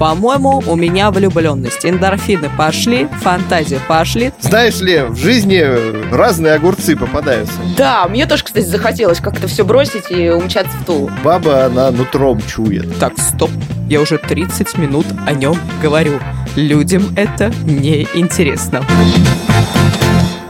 [0.00, 1.84] По-моему, у меня влюбленность.
[1.84, 4.32] Эндорфины пошли, фантазии пошли.
[4.40, 5.62] Знаешь ли, в жизни
[6.10, 7.52] разные огурцы попадаются.
[7.76, 11.10] Да, мне тоже, кстати, захотелось как-то все бросить и умчаться в Тулу.
[11.22, 12.98] Баба, она нутром чует.
[12.98, 13.50] Так, стоп.
[13.90, 16.18] Я уже 30 минут о нем говорю.
[16.56, 18.82] Людям это не интересно.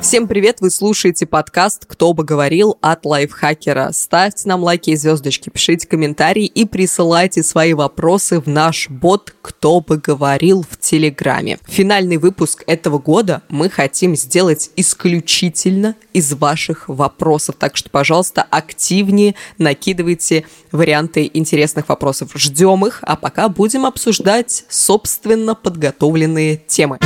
[0.03, 3.91] Всем привет, вы слушаете подкаст «Кто бы говорил» от лайфхакера.
[3.93, 9.83] Ставьте нам лайки и звездочки, пишите комментарии и присылайте свои вопросы в наш бот «Кто
[9.83, 11.59] бы говорил» в Телеграме.
[11.67, 19.35] Финальный выпуск этого года мы хотим сделать исключительно из ваших вопросов, так что, пожалуйста, активнее
[19.59, 22.31] накидывайте варианты интересных вопросов.
[22.35, 26.99] Ждем их, а пока будем обсуждать собственно подготовленные темы.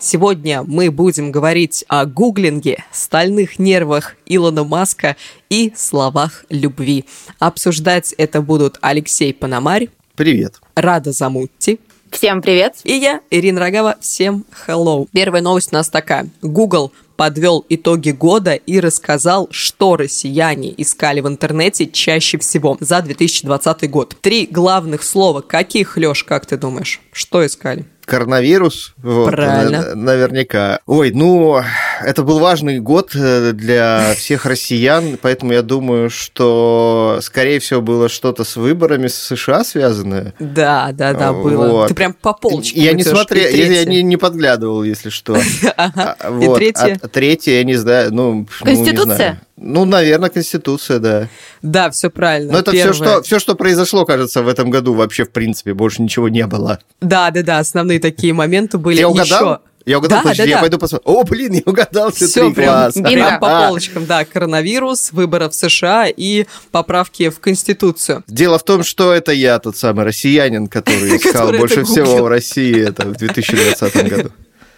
[0.00, 5.16] Сегодня мы будем говорить о гуглинге, стальных нервах Илона Маска
[5.50, 7.04] и словах любви.
[7.40, 9.88] Обсуждать это будут Алексей Пономарь.
[10.14, 10.60] Привет.
[10.76, 11.80] Рада Замутти.
[12.10, 12.76] Всем привет.
[12.84, 13.96] И я, Ирина Рогава.
[14.00, 15.08] Всем hello.
[15.12, 16.28] Первая новость у нас такая.
[16.42, 23.90] Google подвел итоги года и рассказал, что россияне искали в интернете чаще всего за 2020
[23.90, 24.16] год.
[24.20, 25.40] Три главных слова.
[25.40, 27.00] Каких, Лёш, как ты думаешь?
[27.18, 27.84] Что искали?
[28.08, 28.94] коронавирус.
[29.02, 29.94] Вот, Правильно.
[29.94, 30.80] Наверняка.
[30.86, 31.60] Ой, ну,
[32.02, 38.08] это был важный год э, для всех россиян, поэтому я думаю, что, скорее всего, было
[38.08, 40.32] что-то с выборами с США связанное.
[40.38, 41.68] Да, да, да, было.
[41.68, 41.88] Вот.
[41.88, 45.36] Ты прям по полочкам Я не смотрел, я, я не, не подглядывал, если что.
[45.76, 46.56] А, И вот.
[46.56, 46.98] третье?
[47.02, 49.42] А третье, я не знаю, ну, ну, не Конституция?
[49.60, 51.28] Ну, наверное, Конституция, да.
[51.62, 52.52] Да, все правильно.
[52.52, 56.02] Но это все что, все, что произошло, кажется, в этом году, вообще, в принципе, больше
[56.02, 56.78] ничего не было.
[57.00, 58.98] Да, да, да, основные такие моменты были.
[58.98, 59.52] Я угадал?
[59.54, 59.60] Еще.
[59.86, 60.60] Я угадал, Да, подожди, да, я да.
[60.60, 61.10] пойду посмотрю.
[61.10, 62.90] О, блин, я угадал все Все три, прям.
[62.94, 63.10] Бинго.
[63.10, 68.22] прям по полочкам, да, коронавирус, выборы в США и поправки в Конституцию.
[68.28, 72.84] Дело в том, что это я, тот самый россиянин, который искал больше всего в России
[72.84, 74.30] в 2020 году.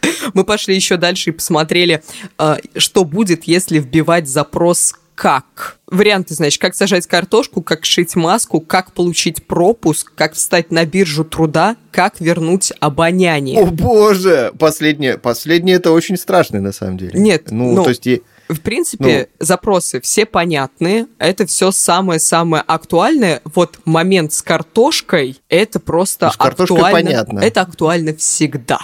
[0.34, 2.02] Мы пошли еще дальше и посмотрели,
[2.38, 5.76] э, что будет, если вбивать запрос как.
[5.86, 11.24] Варианты, значит, как сажать картошку, как шить маску, как получить пропуск, как встать на биржу
[11.24, 13.60] труда, как вернуть обоняние.
[13.60, 14.50] О боже!
[14.58, 17.20] Последнее, последнее это очень страшно на самом деле.
[17.20, 18.08] Нет, ну, ну, то есть
[18.48, 21.06] В принципе, запросы все понятные.
[21.18, 23.42] Это все самое-самое актуальное.
[23.44, 26.92] Вот момент с картошкой, это просто Ну, с актуально.
[26.92, 27.40] понятно.
[27.40, 28.78] Это актуально всегда.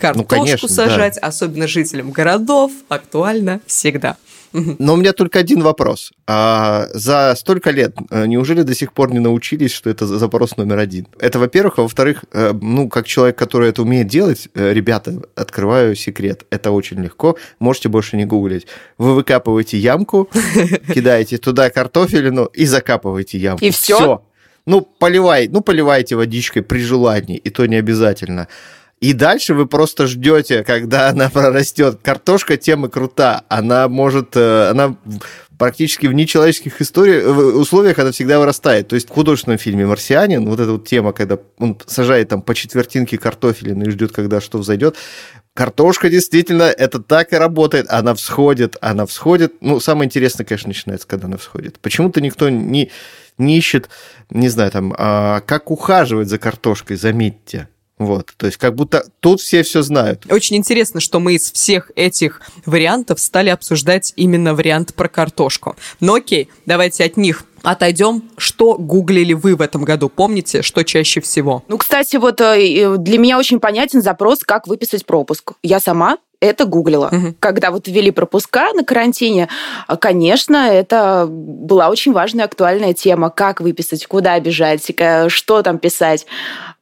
[0.00, 0.74] Картошку конечно, да.
[0.74, 4.16] сажать, особенно жителям городов, актуально всегда.
[4.52, 6.12] Но у меня только один вопрос.
[6.26, 10.78] А за столько лет э, неужели до сих пор не научились, что это запрос номер
[10.78, 11.06] один?
[11.18, 11.78] Это, во-первых.
[11.78, 16.46] А во-вторых, э, ну, как человек, который это умеет делать, э, ребята, открываю секрет.
[16.50, 17.36] Это очень легко.
[17.60, 18.66] Можете больше не гуглить.
[18.98, 20.28] Вы выкапываете ямку,
[20.94, 23.64] кидаете туда картофелину и закапываете ямку.
[23.64, 23.96] И всё?
[23.98, 24.22] Всё.
[24.66, 28.48] Ну, поливай, ну, поливайте водичкой при желании, и то не обязательно.
[29.00, 32.00] И дальше вы просто ждете, когда она прорастет.
[32.02, 33.44] Картошка тем и крута.
[33.48, 34.96] Она может, э, она
[35.58, 38.88] практически в нечеловеческих истори- в условиях она всегда вырастает.
[38.88, 42.54] То есть в художественном фильме «Марсианин» вот эта вот тема, когда он сажает там по
[42.54, 44.96] четвертинке картофелины и ждет, когда что взойдет,
[45.52, 47.86] Картошка действительно, это так и работает.
[47.90, 49.54] Она всходит, она всходит.
[49.60, 51.80] Ну, самое интересное, конечно, начинается, когда она всходит.
[51.80, 52.90] Почему-то никто не,
[53.36, 53.90] не ищет,
[54.30, 57.68] не знаю, там, а, как ухаживать за картошкой, заметьте.
[58.00, 60.24] Вот, то есть как будто тут все все знают.
[60.32, 65.76] Очень интересно, что мы из всех этих вариантов стали обсуждать именно вариант про картошку.
[66.00, 68.22] Но окей, давайте от них отойдем.
[68.38, 70.08] Что гуглили вы в этом году?
[70.08, 71.62] Помните, что чаще всего?
[71.68, 75.52] Ну, кстати, вот э, э, для меня очень понятен запрос, как выписать пропуск.
[75.62, 77.10] Я сама это гуглила.
[77.12, 77.36] Мгм.
[77.38, 79.48] Когда вот ввели пропуска на карантине,
[79.86, 83.28] а, конечно, это была очень важная актуальная тема.
[83.28, 84.90] Как выписать, куда бежать,
[85.28, 86.26] что там писать.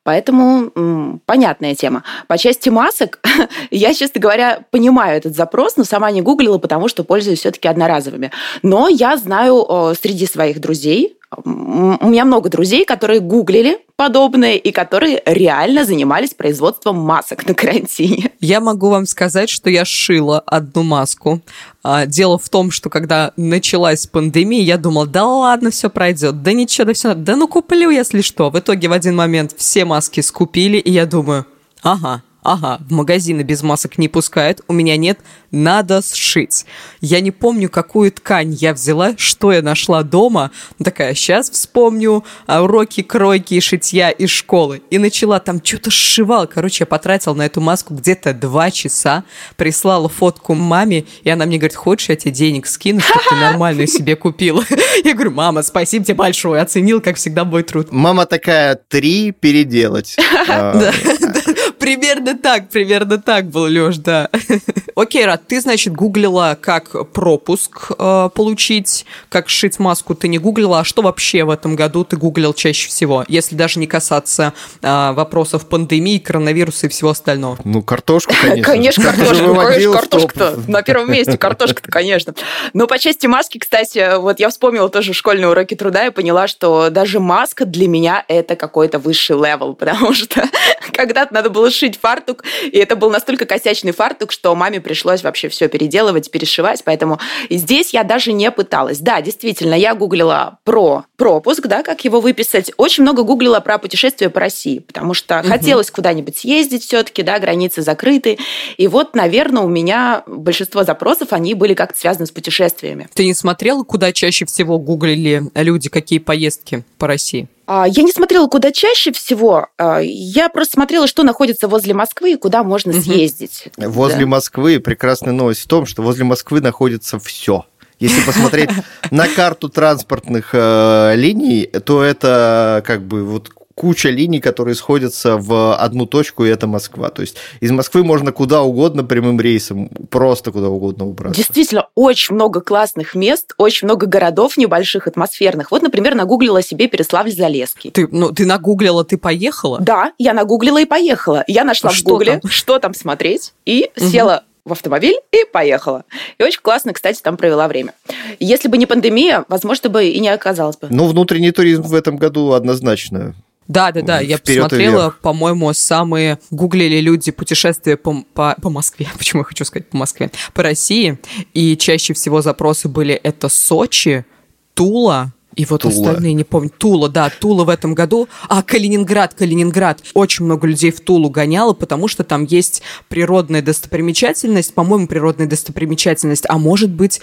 [0.08, 2.02] Поэтому м, понятная тема.
[2.28, 3.20] По части масок,
[3.70, 8.30] я, честно говоря, понимаю этот запрос, но сама не гуглила, потому что пользуюсь все-таки одноразовыми.
[8.62, 9.66] Но я знаю
[10.00, 16.98] среди своих друзей, у меня много друзей, которые гуглили подобное и которые реально занимались производством
[16.98, 18.32] масок на карантине.
[18.40, 21.42] Я могу вам сказать, что я шила одну маску.
[21.82, 26.52] А, Дело в том, что когда началась пандемия, я думала, да ладно, все пройдет, да
[26.52, 28.50] ничего, да все, да ну куплю, если что.
[28.50, 31.44] В итоге в один момент все маски скупили, и я думаю,
[31.82, 35.18] ага, Ага, в магазины без масок не пускают, у меня нет,
[35.50, 36.64] надо сшить.
[37.02, 40.50] Я не помню, какую ткань я взяла, что я нашла дома.
[40.82, 44.80] Такая, сейчас вспомню а, уроки кройки и шитья из школы.
[44.88, 46.46] И начала там что-то сшивала.
[46.46, 49.24] Короче, я потратила на эту маску где-то два часа,
[49.56, 53.88] прислала фотку маме, и она мне говорит, хочешь, я тебе денег скину, чтобы ты нормальную
[53.88, 54.64] себе купила?
[55.04, 57.88] Я говорю, мама, спасибо тебе большое, оценил, как всегда, мой труд.
[57.90, 60.16] Мама такая, три переделать.
[61.88, 64.28] Примерно так, примерно так был, Лёш, да.
[64.94, 70.80] Окей, Рад, ты, значит, гуглила, как пропуск э, получить, как сшить маску ты не гуглила,
[70.80, 74.52] а что вообще в этом году ты гуглил чаще всего, если даже не касаться
[74.82, 77.56] э, вопросов пандемии, коронавируса и всего остального?
[77.64, 78.64] Ну, картошку, конечно.
[78.64, 82.34] Конечно, картошку, конечно, картошка-то на первом месте, картошка-то, конечно.
[82.74, 86.90] Но по части маски, кстати, вот я вспомнила тоже школьные уроки труда и поняла, что
[86.90, 90.44] даже маска для меня это какой-то высший level, потому что
[90.92, 95.48] когда-то надо было шить фартук, и это был настолько косячный фартук, что маме пришлось вообще
[95.48, 98.98] все переделывать, перешивать, поэтому здесь я даже не пыталась.
[98.98, 102.72] Да, действительно, я гуглила про пропуск, да, как его выписать.
[102.76, 105.48] Очень много гуглила про путешествия по России, потому что угу.
[105.48, 108.38] хотелось куда-нибудь съездить все-таки, да, границы закрыты.
[108.76, 113.08] И вот, наверное, у меня большинство запросов, они были как-то связаны с путешествиями.
[113.14, 117.48] Ты не смотрела, куда чаще всего гуглили люди, какие поездки по России?
[117.70, 119.66] А, я не смотрела, куда чаще всего.
[119.76, 123.68] А, я просто смотрела, что находится возле Москвы и куда можно съездить.
[123.76, 124.26] Возле да.
[124.26, 127.66] Москвы прекрасная новость в том, что возле Москвы находится все.
[128.00, 128.70] Если посмотреть
[129.10, 135.76] на карту транспортных э, линий, то это как бы вот куча линий, которые сходятся в
[135.76, 137.10] одну точку, и это Москва.
[137.10, 141.36] То есть из Москвы можно куда угодно прямым рейсом, просто куда угодно убраться.
[141.36, 145.70] Действительно, очень много классных мест, очень много городов небольших, атмосферных.
[145.70, 147.92] Вот, например, нагуглила себе Переславль-Залесский.
[147.92, 149.78] Ты, ну, ты нагуглила, ты поехала?
[149.80, 151.44] Да, я нагуглила и поехала.
[151.46, 154.08] Я нашла а в Гугле, что, что там смотреть, и угу.
[154.08, 156.04] села в автомобиль и поехала.
[156.38, 157.94] И очень классно, кстати, там провела время.
[158.40, 160.88] Если бы не пандемия, возможно, бы и не оказалось бы.
[160.90, 163.34] Ну, внутренний туризм в этом году однозначно
[163.68, 164.20] да, да, да.
[164.20, 169.06] Я посмотрела, по-моему, самые гуглили люди путешествия по, по, по Москве.
[169.18, 170.30] Почему я хочу сказать по Москве?
[170.54, 171.18] По России.
[171.52, 174.24] И чаще всего запросы были это Сочи,
[174.72, 175.92] Тула, и вот Тула.
[175.92, 176.70] остальные, не помню.
[176.70, 178.28] Тула, да, Тула в этом году.
[178.48, 180.02] А, Калининград, Калининград.
[180.14, 186.44] Очень много людей в Тулу гоняло, потому что там есть природная достопримечательность, по-моему, природная достопримечательность,
[186.48, 187.20] а может быть,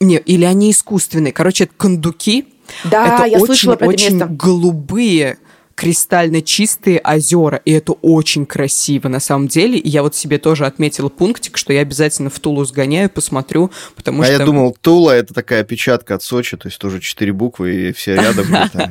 [0.00, 1.32] не, или они искусственные.
[1.32, 2.46] Короче, это кондуки.
[2.84, 4.28] Да, это я очень, слышала про очень это место.
[4.28, 5.38] голубые
[5.74, 9.78] кристально чистые озера, и это очень красиво на самом деле.
[9.78, 14.22] И я вот себе тоже отметила пунктик, что я обязательно в Тулу сгоняю, посмотрю, потому
[14.22, 14.32] а что...
[14.34, 18.14] я думал, Тула— это такая опечатка от Сочи, то есть тоже четыре буквы, и все
[18.14, 18.46] рядом.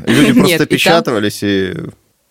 [0.05, 1.73] Люди просто печатывались и...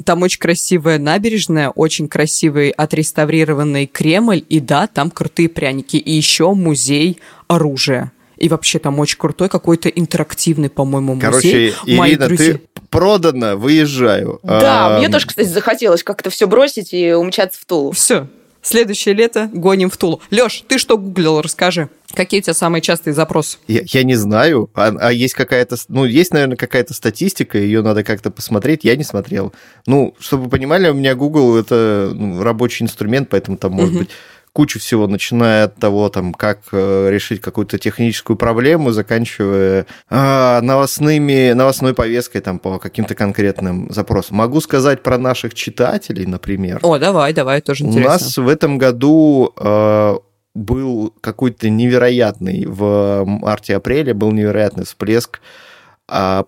[0.05, 5.97] Там очень красивая набережная, очень красивый отреставрированный Кремль, и да, там крутые пряники.
[5.97, 7.19] И еще музей
[7.49, 8.12] оружия.
[8.41, 11.73] И вообще там очень крутой какой-то интерактивный, по-моему, музей.
[11.75, 12.55] Короче, Мои Ирина, друзья...
[12.55, 14.41] ты продано, выезжаю.
[14.43, 17.93] Да, а, мне тоже, кстати, захотелось как-то все бросить и умчаться в Тулу.
[17.93, 18.29] Все,
[18.63, 20.23] следующее лето гоним в Тулу.
[20.31, 21.91] Леш, ты что гуглил, расскажи.
[22.15, 23.59] Какие у тебя самые частые запросы?
[23.69, 24.71] Я, я не знаю.
[24.75, 28.85] А, а есть какая-то, ну, есть, наверное, какая-то статистика, ее надо как-то посмотреть.
[28.85, 29.53] Я не смотрел.
[29.87, 34.11] Ну, чтобы вы понимали, у меня Google это ну, рабочий инструмент, поэтому там может быть
[34.52, 41.52] кучу всего, начиная от того, там, как э, решить какую-то техническую проблему, заканчивая э, новостными,
[41.52, 44.37] новостной повесткой там, по каким-то конкретным запросам.
[44.37, 46.81] Могу сказать про наших читателей, например.
[46.82, 48.11] О, давай, давай, тоже интересно.
[48.11, 50.19] У нас в этом году э,
[50.55, 55.70] был какой-то невероятный, в марте-апреле был невероятный всплеск а,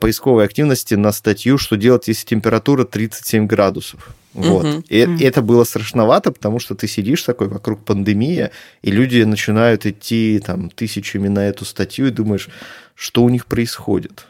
[0.01, 4.15] поисковой активности на статью, что делать, если температура 37 градусов.
[4.35, 4.65] Вот.
[4.65, 4.85] Угу.
[4.89, 8.51] И, и это было страшновато, потому что ты сидишь такой, вокруг пандемия,
[8.83, 12.49] и люди начинают идти там тысячами на эту статью и думаешь,
[12.95, 14.27] что у них происходит,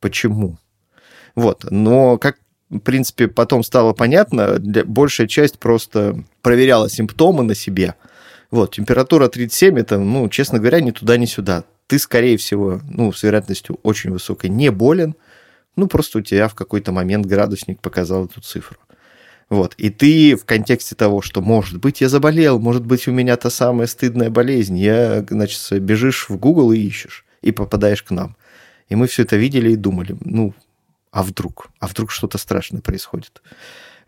[0.00, 0.58] почему.
[1.34, 1.64] Вот.
[1.70, 2.36] Но как
[2.70, 7.94] в принципе, потом стало понятно, большая часть просто проверяла симптомы на себе.
[8.50, 13.12] Вот, температура 37, это, ну, честно говоря, ни туда, ни сюда ты, скорее всего, ну,
[13.12, 15.16] с вероятностью очень высокой, не болен,
[15.74, 18.78] ну, просто у тебя в какой-то момент градусник показал эту цифру.
[19.48, 19.74] Вот.
[19.78, 23.48] И ты в контексте того, что, может быть, я заболел, может быть, у меня та
[23.48, 28.36] самая стыдная болезнь, я, значит, бежишь в Google и ищешь, и попадаешь к нам.
[28.90, 30.54] И мы все это видели и думали, ну,
[31.10, 31.68] а вдруг?
[31.80, 33.42] А вдруг что-то страшное происходит?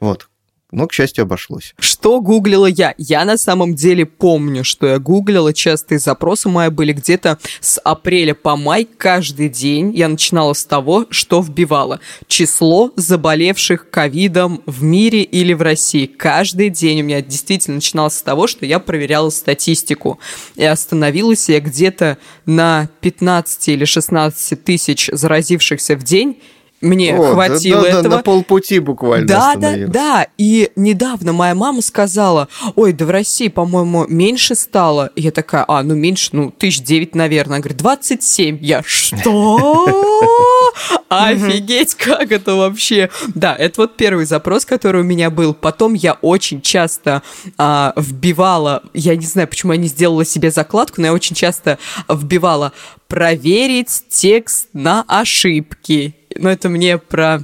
[0.01, 0.29] Вот.
[0.73, 1.75] Но, к счастью, обошлось.
[1.79, 2.95] Что гуглила я?
[2.97, 5.53] Я на самом деле помню, что я гуглила.
[5.53, 9.93] Частые запросы мои были где-то с апреля по май каждый день.
[9.95, 12.01] Я начинала с того, что вбивала.
[12.29, 16.07] Число заболевших ковидом в мире или в России.
[16.07, 20.19] Каждый день у меня действительно начиналось с того, что я проверяла статистику.
[20.55, 26.41] И остановилась я где-то на 15 или 16 тысяч заразившихся в день
[26.81, 28.17] мне О, хватило да, этого.
[28.17, 30.27] На полпути буквально Да, да, да.
[30.39, 35.11] И недавно моя мама сказала, ой, да в России, по-моему, меньше стало.
[35.15, 37.57] И я такая, а, ну меньше, ну, тысяч девять, наверное.
[37.57, 38.59] Она говорит, 27.
[38.63, 39.93] Я, что?
[41.09, 43.11] Офигеть, как это вообще?
[43.35, 45.53] Да, это вот первый запрос, который у меня был.
[45.53, 47.23] Потом я очень часто
[47.59, 51.79] а, вбивала, я не знаю, почему я не сделала себе закладку, но я очень часто
[52.09, 52.73] вбивала
[53.09, 57.41] проверить текст на ошибки но это мне про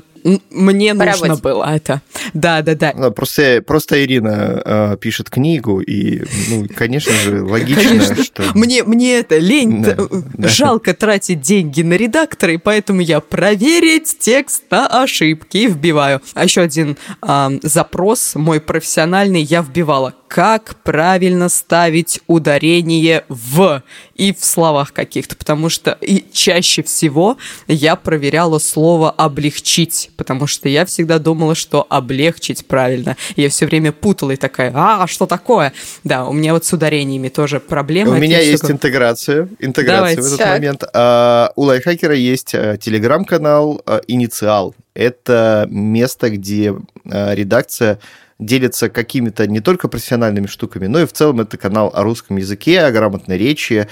[0.50, 1.42] мне По нужно работе.
[1.42, 2.02] было это.
[2.34, 2.92] Да, да, да.
[2.96, 8.24] Ну, просто, просто Ирина э, пишет книгу, и, ну, конечно же, логично, конечно.
[8.24, 8.42] что...
[8.54, 9.96] Мне, мне это лень, да,
[10.34, 10.48] да.
[10.48, 16.20] жалко тратить деньги на редактора, и поэтому я проверить текст на ошибки и вбиваю.
[16.34, 23.82] А еще один э, запрос мой профессиональный я вбивала как правильно ставить ударение в
[24.14, 27.36] и в словах каких-то, потому что и чаще всего
[27.68, 33.16] я проверяла слово облегчить, потому что я всегда думала, что облегчить правильно.
[33.36, 35.72] Я все время путала и такая, а, что такое?
[36.04, 38.12] Да, у меня вот с ударениями тоже проблема.
[38.12, 40.22] У меня есть интеграция, интеграция Давайте.
[40.22, 40.48] в этот так.
[40.48, 40.84] момент.
[40.92, 44.74] А, у лайфхакера есть а, телеграм-канал а, «Инициал».
[44.94, 48.00] Это место, где а, редакция
[48.38, 52.82] делится какими-то не только профессиональными штуками, но и в целом это канал о русском языке,
[52.82, 53.88] о грамотной речи,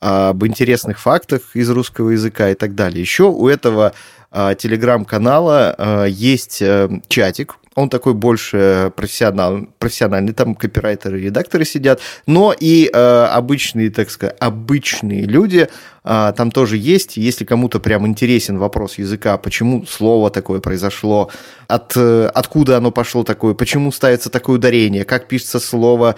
[0.00, 3.00] об интересных фактах из русского языка и так далее.
[3.00, 3.94] Еще у этого
[4.56, 12.54] телеграм-канала а, есть э, чатик, он такой больше профессионал, профессиональный, там копирайтеры, редакторы сидят, но
[12.58, 15.68] и э, обычные, так сказать, обычные люди
[16.04, 17.16] э, там тоже есть.
[17.16, 21.30] Если кому-то прям интересен вопрос языка, почему слово такое произошло,
[21.66, 26.14] от, э, откуда оно пошло такое, почему ставится такое ударение, как пишется слово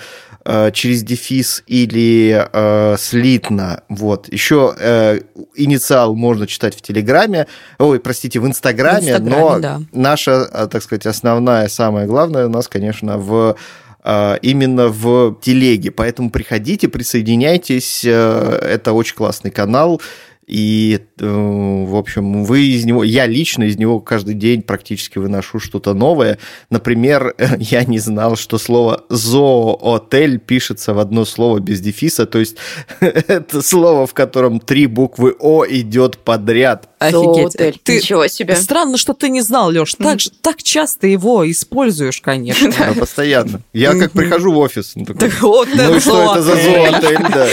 [0.73, 3.83] через дефис или э, слитно.
[3.89, 4.33] Вот.
[4.33, 5.21] Еще э,
[5.55, 7.47] инициал можно читать в Телеграме,
[7.79, 9.81] ой, простите, в Инстаграме, в Инстаграме но да.
[9.93, 13.57] наша, э, так сказать, основная, самое главное у нас, конечно, в
[14.05, 15.91] э, именно в телеге.
[15.91, 18.05] Поэтому приходите, присоединяйтесь.
[18.05, 20.01] Э, это очень классный канал.
[20.47, 25.59] И, э, в общем, вы из него, я лично из него каждый день практически выношу
[25.59, 26.39] что-то новое.
[26.71, 32.59] Например, я не знал, что слово зоотель пишется в одно слово без дефиса, то есть
[33.01, 36.91] это слово, в котором три буквы О идет подряд.
[36.99, 37.83] Офигеть.
[37.83, 37.97] Ты...
[37.97, 38.57] Ничего себе.
[38.57, 39.95] Странно, что ты не знал, Леш.
[39.95, 40.33] Так, mm.
[40.41, 42.73] так часто его используешь, конечно.
[42.79, 43.61] Да, постоянно.
[43.73, 44.93] Я как прихожу в офис.
[44.95, 47.47] Ну, ну что это за зоотель, да.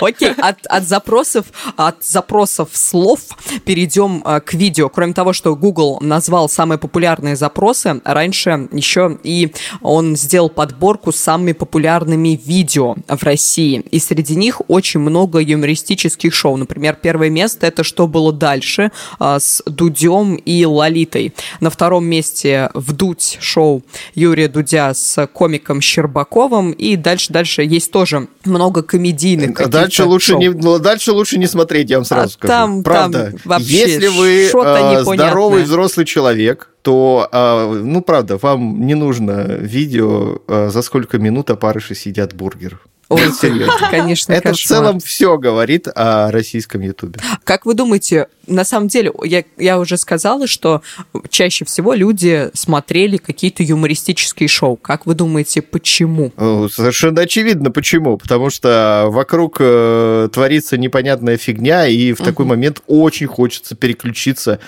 [0.00, 3.20] Окей, от, от запросов от запросов слов
[3.64, 4.88] перейдем а, к видео.
[4.88, 11.16] Кроме того, что Google назвал самые популярные запросы, раньше еще и он сделал подборку с
[11.16, 13.84] самыми популярными видео в России.
[13.90, 16.56] И среди них очень много юмористических шоу.
[16.56, 21.34] Например, первое место это «Что было дальше» а, с Дудем и Лолитой.
[21.60, 23.82] На втором месте «Вдуть» шоу
[24.14, 26.70] Юрия Дудя с комиком Щербаковым.
[26.70, 30.40] И дальше-дальше есть тоже много комедийных а дальше лучше шоу.
[30.40, 32.52] не Дальше лучше не смотреть, я вам сразу а скажу.
[32.52, 33.30] Там, правда.
[33.30, 39.42] Там вообще Если вы э, здоровый взрослый человек, то, э, ну, правда, вам не нужно
[39.42, 42.78] видео, э, за сколько минут опарыши сидят бургер.
[43.08, 43.88] Ой, серьезно.
[43.90, 44.54] Конечно, Это кошмар.
[44.54, 47.20] в целом все говорит о российском Ютубе.
[47.44, 50.82] Как вы думаете, на самом деле, я, я уже сказала, что
[51.28, 54.76] чаще всего люди смотрели какие-то юмористические шоу.
[54.76, 56.32] Как вы думаете, почему?
[56.70, 58.16] Совершенно очевидно, почему.
[58.16, 62.24] Потому что вокруг э, творится непонятная фигня, и в угу.
[62.24, 64.60] такой момент очень хочется переключиться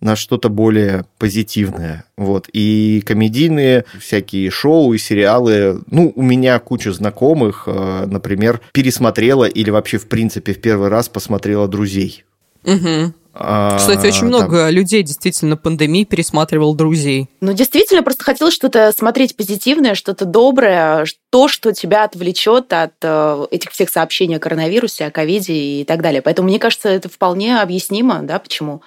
[0.00, 2.04] на что-то более позитивное.
[2.16, 2.48] Вот.
[2.52, 9.70] И комедийные всякие шоу и сериалы, ну, у меня куча знакомых, э, например, пересмотрела или
[9.70, 12.24] вообще, в принципе, в первый раз посмотрела «Друзей».
[12.64, 13.14] Угу.
[13.32, 14.70] А, Кстати, очень много там...
[14.70, 17.28] людей действительно пандемии пересматривал друзей.
[17.40, 23.46] Ну, действительно, просто хотелось что-то смотреть позитивное, что-то доброе, то, что тебя отвлечет от э,
[23.52, 26.22] этих всех сообщений о коронавирусе, о ковиде и так далее.
[26.22, 28.82] Поэтому, мне кажется, это вполне объяснимо, да, почему.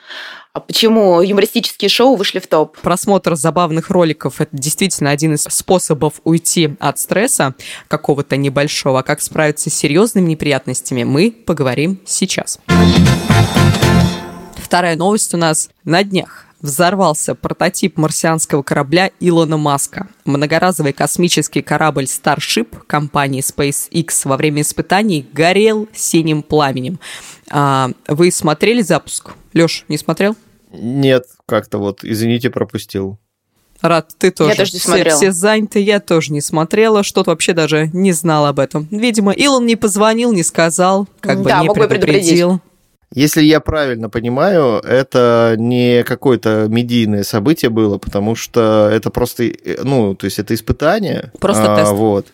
[0.55, 2.77] А почему юмористические шоу вышли в топ?
[2.77, 7.55] Просмотр забавных роликов– это действительно один из способов уйти от стресса
[7.87, 8.99] какого-то небольшого.
[8.99, 12.59] А как справиться с серьезными неприятностями, мы поговорим сейчас.
[14.57, 20.07] Вторая новость у нас на днях взорвался прототип марсианского корабля Илона Маска.
[20.23, 26.99] Многоразовый космический корабль Starship компании SpaceX во время испытаний горел синим пламенем.
[27.49, 29.31] А, вы смотрели запуск?
[29.53, 30.35] Леш, не смотрел?
[30.71, 33.19] Нет, как-то вот, извините, пропустил.
[33.81, 34.51] Рад, ты тоже.
[34.51, 35.17] Я тоже не смотрела.
[35.17, 38.87] Все, все заняты, я тоже не смотрела, что-то вообще даже не знала об этом.
[38.89, 42.61] Видимо, Илон не позвонил, не сказал, как бы Да, не мог бы предупредил.
[43.13, 49.83] Если я правильно понимаю, это не какое-то медийное событие было, потому что это просто, э,
[49.83, 51.31] ну, то есть это испытание.
[51.39, 51.91] Просто А, тест.
[51.91, 52.27] Вот.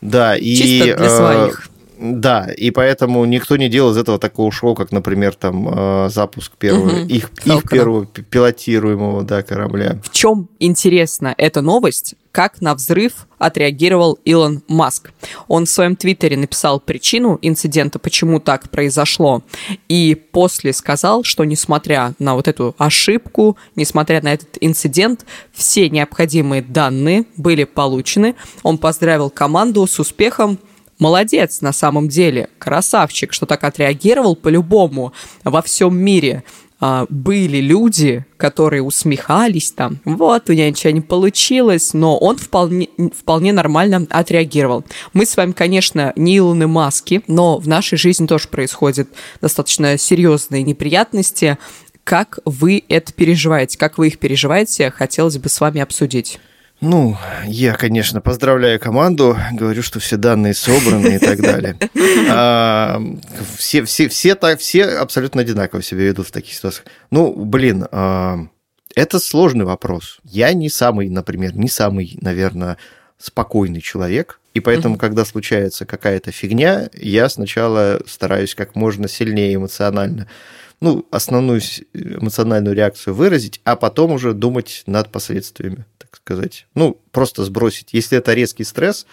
[0.00, 0.54] Да, и...
[0.54, 1.69] Чисто для э, своих.
[2.02, 6.52] Да, и поэтому никто не делал из этого такого шоу, как, например, там э, запуск
[6.56, 7.06] первого, Мгм.
[7.08, 10.00] их, их первого пи- пилотируемого да, корабля.
[10.02, 12.14] В чем интересна эта новость?
[12.32, 15.10] Как на взрыв отреагировал Илон Маск?
[15.48, 19.42] Он в своем твиттере написал причину инцидента, почему так произошло,
[19.88, 26.62] и после сказал, что несмотря на вот эту ошибку, несмотря на этот инцидент, все необходимые
[26.62, 28.36] данные были получены.
[28.62, 30.58] Он поздравил команду с успехом,
[31.00, 36.44] Молодец, на самом деле, красавчик, что так отреагировал по-любому во всем мире.
[36.82, 42.88] а, были люди, которые усмехались там, вот, у меня ничего не получилось, но он вполне,
[43.14, 44.84] вполне нормально отреагировал.
[45.12, 49.08] Мы с вами, конечно, не Илоны Маски, но в нашей жизни тоже происходят
[49.42, 51.58] достаточно серьезные неприятности.
[52.02, 53.76] Как вы это переживаете?
[53.78, 54.90] Как вы их переживаете?
[54.90, 56.40] Хотелось бы с вами обсудить.
[56.80, 61.76] Ну, я, конечно, поздравляю команду, говорю, что все данные собраны и так далее.
[62.32, 63.00] А,
[63.56, 66.86] Все, все, все, так, все абсолютно одинаково себя ведут в таких ситуациях.
[67.10, 68.38] Ну, блин, а,
[68.94, 70.20] это сложный вопрос.
[70.24, 72.76] Я не самый, например, не самый, наверное,
[73.18, 80.26] спокойный человек, и поэтому, когда случается какая-то фигня, я сначала стараюсь как можно сильнее эмоционально
[80.80, 81.60] ну, основную
[81.92, 85.84] эмоциональную реакцию выразить, а потом уже думать над последствиями,
[86.30, 86.66] сказать.
[86.74, 87.88] Ну, просто сбросить.
[87.92, 89.04] Если это резкий стресс,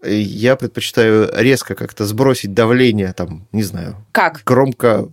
[0.00, 4.42] э, я предпочитаю резко как-то сбросить давление, там, не знаю, Как?
[4.46, 5.08] громко.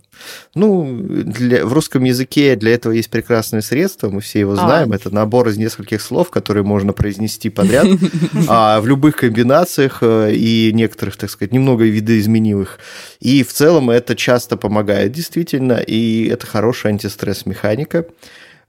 [0.54, 4.56] Ну, для, в русском языке для этого есть прекрасное средство, мы все его А.
[4.56, 4.92] знаем.
[4.92, 7.86] Это набор из нескольких слов, которые можно произнести подряд
[8.48, 12.78] а, в любых комбинациях э, и некоторых, так сказать, немного видоизменимых.
[13.18, 18.06] И в целом это часто помогает действительно, и это хорошая антистресс-механика.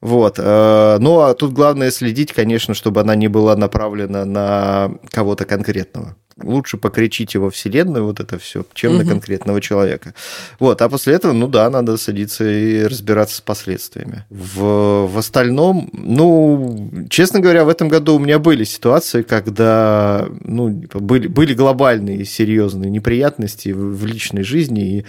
[0.02, 0.36] Вот.
[0.40, 6.16] э, Ну, а тут главное следить, конечно, чтобы она не была направлена на кого-то конкретного.
[6.44, 9.10] Лучше покричите во Вселенную вот это все, чем на Мгм.
[9.10, 10.16] конкретного человека.
[10.60, 10.82] Вот.
[10.82, 14.26] А после этого, ну да, надо садиться и разбираться с последствиями.
[14.32, 20.82] В, в остальном, ну, честно говоря, в этом году у меня были ситуации, когда ну,
[20.82, 25.06] типа, были, были глобальные серьезные неприятности в, в личной жизни и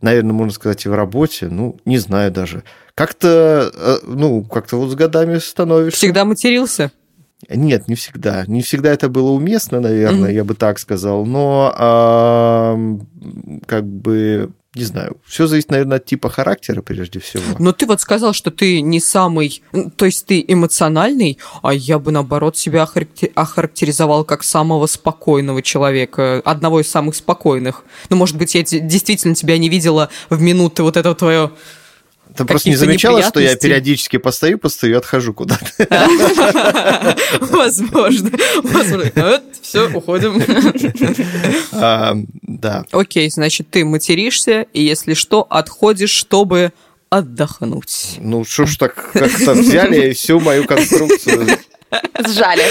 [0.00, 2.64] наверное, можно сказать, и в работе, ну, не знаю даже.
[2.94, 5.98] Как-то, э, ну, как-то вот с годами становишься.
[5.98, 6.92] Всегда матерился?
[7.48, 8.44] Нет, не всегда.
[8.46, 10.34] Не всегда это было уместно, наверное, Мгм.
[10.34, 11.26] я бы так сказал.
[11.26, 12.78] Но а,
[13.66, 17.42] как бы, не знаю, все зависит, наверное, от типа характера прежде всего.
[17.58, 19.62] Но ты вот сказал, что ты не самый,
[19.96, 26.42] то есть ты эмоциональный, а я бы наоборот себя охаракте- охарактеризовал как самого спокойного человека,
[26.44, 27.84] одного из самых спокойных.
[28.08, 31.50] Ну, может быть, я те- действительно тебя не видела в минуты вот этого твое...
[32.36, 35.64] Ты просто не замечала, что я периодически постою, постою, отхожу куда-то.
[37.40, 38.30] Возможно.
[38.62, 39.42] Возможно.
[39.60, 40.42] Все, уходим.
[41.72, 42.84] А, Да.
[42.92, 46.72] Окей, значит, ты материшься, и если что, отходишь, чтобы
[47.10, 48.16] отдохнуть.
[48.18, 51.46] Ну, что ж так как-то взяли всю мою конструкцию.
[52.26, 52.62] Сжали.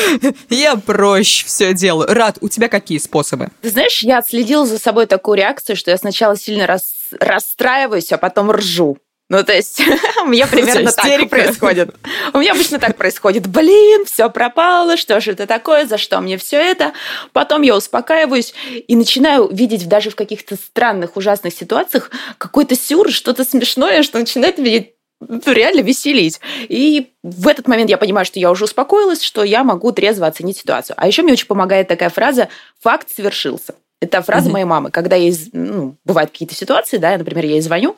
[0.50, 2.08] Я проще все делаю.
[2.12, 3.50] Рад, у тебя какие способы?
[3.62, 8.18] Ты знаешь, я отследила за собой такую реакцию, что я сначала сильно рас- расстраиваюсь, а
[8.18, 8.98] потом ржу.
[9.32, 9.82] Ну, то есть,
[10.24, 11.96] у меня примерно так происходит.
[12.34, 13.48] У меня обычно так происходит.
[13.48, 16.92] Блин, все пропало, что же это такое, за что мне все это?
[17.32, 23.46] Потом я успокаиваюсь и начинаю видеть даже в каких-то странных, ужасных ситуациях какой-то сюр, что-то
[23.46, 24.84] смешное, что начинает меня
[25.22, 26.42] ну, реально веселить.
[26.68, 30.58] И в этот момент я понимаю, что я уже успокоилась, что я могу трезво оценить
[30.58, 30.96] ситуацию.
[31.00, 32.50] А еще мне очень помогает такая фраза
[32.82, 33.76] «факт свершился».
[34.02, 34.54] Это фраза Мгм.
[34.54, 34.90] моей мамы.
[34.90, 37.96] Когда ей, ну, бывают какие-то ситуации, да, например, я ей звоню,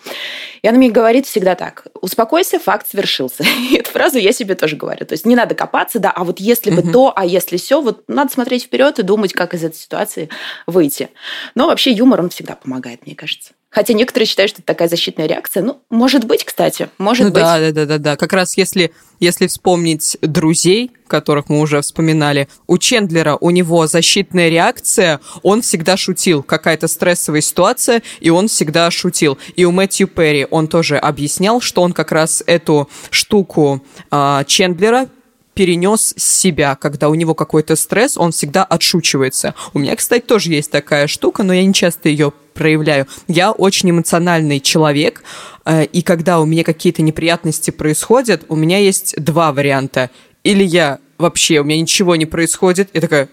[0.61, 3.43] и она мне говорит всегда так, успокойся, факт свершился.
[3.71, 5.05] И эту фразу я себе тоже говорю.
[5.05, 6.91] То есть не надо копаться, да, а вот если бы Мгм.
[6.91, 10.29] то, а если все, вот надо смотреть вперед и думать, как из этой ситуации
[10.67, 11.09] выйти.
[11.55, 13.53] Но вообще юмор, он всегда помогает, мне кажется.
[13.73, 15.63] Хотя некоторые считают, что это такая защитная реакция.
[15.63, 17.41] Ну, может быть, кстати, может ну, быть.
[17.41, 18.15] Да, да, да, да, да.
[18.15, 24.49] Как раз если, если вспомнить друзей, которых мы уже вспоминали, у Чендлера у него защитная
[24.49, 26.43] реакция, он всегда шутил.
[26.43, 29.39] Какая-то стрессовая ситуация, и он всегда шутил.
[29.55, 35.09] И у Мэтью Перри он тоже объяснял, что он как раз эту штуку э, Чендлера
[35.55, 39.55] перенес с себя, когда у него какой-то стресс, он всегда отшучивается.
[39.73, 43.07] У меня, кстати, тоже есть такая штука, но я не часто ее проявляю.
[43.27, 45.23] Я очень эмоциональный человек,
[45.65, 50.09] э, и когда у меня какие-то неприятности происходят, у меня есть два варианта.
[50.43, 53.29] Или я вообще, у меня ничего не происходит, я такая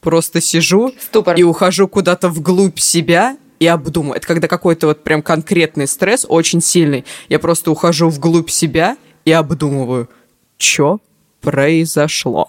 [0.00, 1.36] просто сижу Ступор.
[1.36, 4.16] и ухожу куда-то вглубь себя, и обдумываю.
[4.16, 7.04] Это когда какой-то вот прям конкретный стресс, очень сильный.
[7.28, 10.08] Я просто ухожу вглубь себя и обдумываю,
[10.58, 11.00] что
[11.40, 12.48] произошло.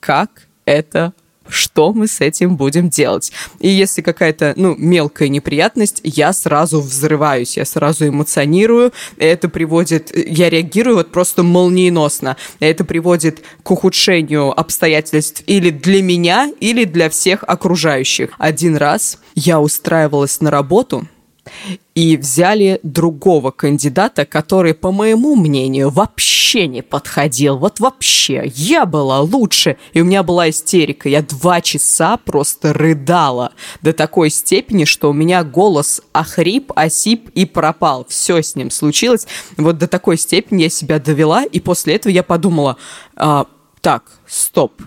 [0.00, 1.12] Как это
[1.50, 3.32] что мы с этим будем делать.
[3.58, 10.50] И если какая-то, ну, мелкая неприятность, я сразу взрываюсь, я сразу эмоционирую, это приводит, я
[10.50, 17.44] реагирую вот просто молниеносно, это приводит к ухудшению обстоятельств или для меня, или для всех
[17.46, 18.30] окружающих.
[18.38, 21.06] Один раз я устраивалась на работу,
[21.94, 27.58] и взяли другого кандидата, который, по моему мнению, вообще не подходил.
[27.58, 28.50] Вот вообще.
[28.54, 29.76] Я была лучше.
[29.92, 31.08] И у меня была истерика.
[31.08, 37.44] Я два часа просто рыдала до такой степени, что у меня голос охрип, осип и
[37.44, 38.06] пропал.
[38.08, 39.26] Все с ним случилось.
[39.56, 41.44] Вот до такой степени я себя довела.
[41.44, 42.76] И после этого я подумала,
[43.16, 43.46] а,
[43.80, 44.80] так, стоп.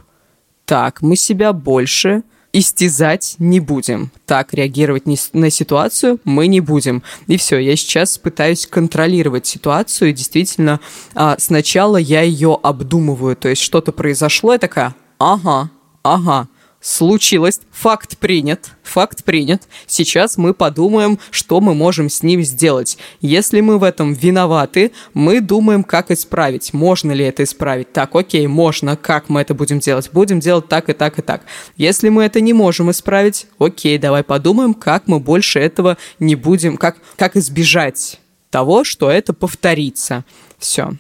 [0.66, 4.12] Так, мы себя больше истязать не будем.
[4.26, 7.04] Так реагировать на ситуацию мы не будем.
[7.28, 10.14] И все, я сейчас пытаюсь контролировать ситуацию.
[10.14, 10.80] действительно,
[11.16, 13.36] а, сначала я ее обдумываю.
[13.36, 15.72] То есть что-то произошло, я такая, ага,
[16.04, 16.48] ага,
[16.84, 19.64] случилось, факт принят, факт принят.
[19.88, 22.98] Сейчас мы подумаем, что мы можем с ним сделать.
[23.22, 26.74] Если мы в этом виноваты, мы думаем, как исправить.
[26.74, 27.92] Можно ли это исправить?
[27.94, 28.98] Так, окей, можно.
[28.98, 30.10] Как мы это будем делать?
[30.12, 31.44] Будем делать так и так и так.
[31.78, 36.76] Если мы это не можем исправить, окей, давай подумаем, как мы больше этого не будем,
[36.76, 38.20] как, как избежать
[38.50, 40.26] того, что это повторится.
[40.60, 40.92] Все.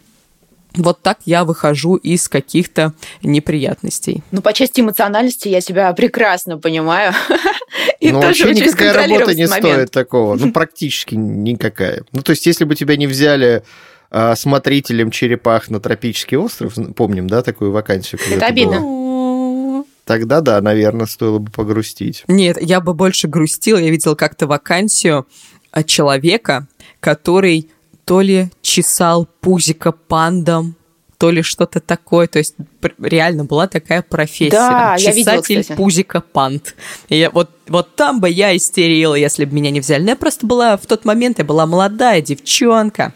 [0.76, 4.24] Вот так я выхожу из каких-то неприятностей.
[4.32, 7.14] Ну, по части эмоциональности я себя прекрасно понимаю.
[8.00, 9.66] И ну, тоже вообще никакая работа не момент.
[9.66, 10.36] стоит такого.
[10.36, 12.04] Ну, практически никакая.
[12.12, 13.64] Ну, то есть, если бы тебя не взяли
[14.10, 18.20] а, смотрителем черепах на тропический остров, помним, да, такую вакансию?
[18.32, 18.80] Это обидно.
[18.80, 19.84] Была?
[20.06, 22.24] Тогда да, наверное, стоило бы погрустить.
[22.28, 23.78] Нет, я бы больше грустила.
[23.78, 25.28] Я видела как-то вакансию
[25.86, 26.68] человека,
[27.00, 27.70] который
[28.06, 30.76] то ли чесал пузика пандам,
[31.18, 32.28] то ли что-то такое.
[32.28, 32.56] То есть
[33.00, 34.52] реально была такая профессия.
[34.52, 36.76] Да, Чесатель я видела, пузика панд.
[37.08, 40.04] И я, вот, вот там бы я истерила, если бы меня не взяли.
[40.04, 43.14] Но я просто была в тот момент, я была молодая девчонка.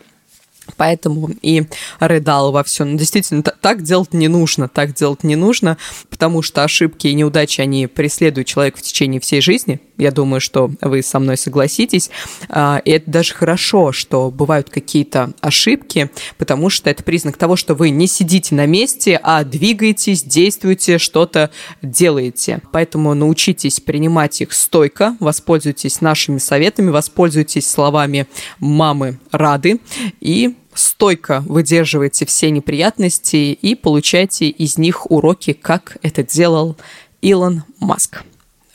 [0.76, 1.66] Поэтому и
[2.00, 2.94] рыдал во всем.
[2.94, 5.78] Но действительно, так делать не нужно, так делать не нужно,
[6.10, 9.82] потому что ошибки и неудачи, они преследуют человека в течение всей жизни.
[9.98, 12.10] Я думаю, что вы со мной согласитесь.
[12.50, 17.74] А, и это даже хорошо, что бывают какие-то ошибки, потому что это признак того, что
[17.74, 21.50] вы не сидите на месте, а двигаетесь, действуете, что-то
[21.82, 22.62] делаете.
[22.72, 28.28] Поэтому научитесь принимать их стойко, воспользуйтесь нашими советами, воспользуйтесь словами
[28.60, 29.80] мамы Рады
[30.20, 36.78] и стойко выдерживайте все неприятности и получайте из них уроки, как это делал
[37.22, 38.24] Илон Маск.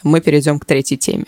[0.03, 1.27] Мы перейдем к третьей теме.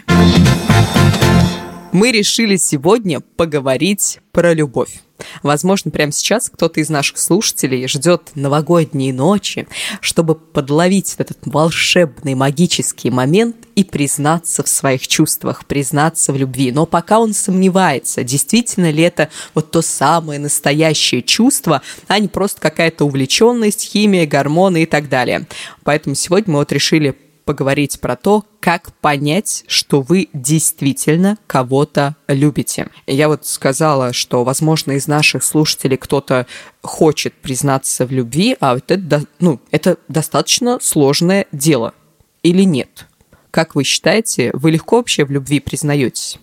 [1.92, 5.00] Мы решили сегодня поговорить про любовь.
[5.44, 9.68] Возможно, прямо сейчас кто-то из наших слушателей ждет новогодние ночи,
[10.00, 16.72] чтобы подловить этот волшебный магический момент и признаться в своих чувствах, признаться в любви.
[16.72, 22.60] Но пока он сомневается, действительно ли это вот то самое настоящее чувство, а не просто
[22.60, 25.46] какая-то увлеченность, химия, гормоны и так далее.
[25.84, 32.88] Поэтому сегодня мы вот решили поговорить про то, как понять, что вы действительно кого-то любите.
[33.06, 36.46] Я вот сказала, что, возможно, из наших слушателей кто-то
[36.82, 41.94] хочет признаться в любви, а вот это, ну, это достаточно сложное дело.
[42.42, 43.06] Или нет?
[43.50, 46.38] Как вы считаете, вы легко вообще в любви признаетесь?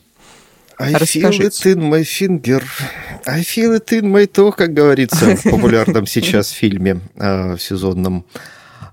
[0.80, 1.44] I Расскажите.
[1.44, 2.64] feel it in my finger.
[3.28, 8.26] I feel it in my toe, как говорится в популярном сейчас фильме э, сезонном.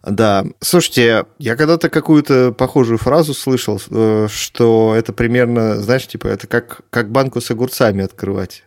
[0.02, 6.46] Да, слушайте, я когда-то какую-то похожую фразу слышал, э, что это примерно, знаешь, типа, это
[6.46, 8.64] как, как банку с огурцами открывать.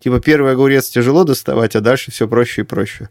[0.00, 3.08] Типа первый огурец тяжело доставать, а дальше все проще и проще.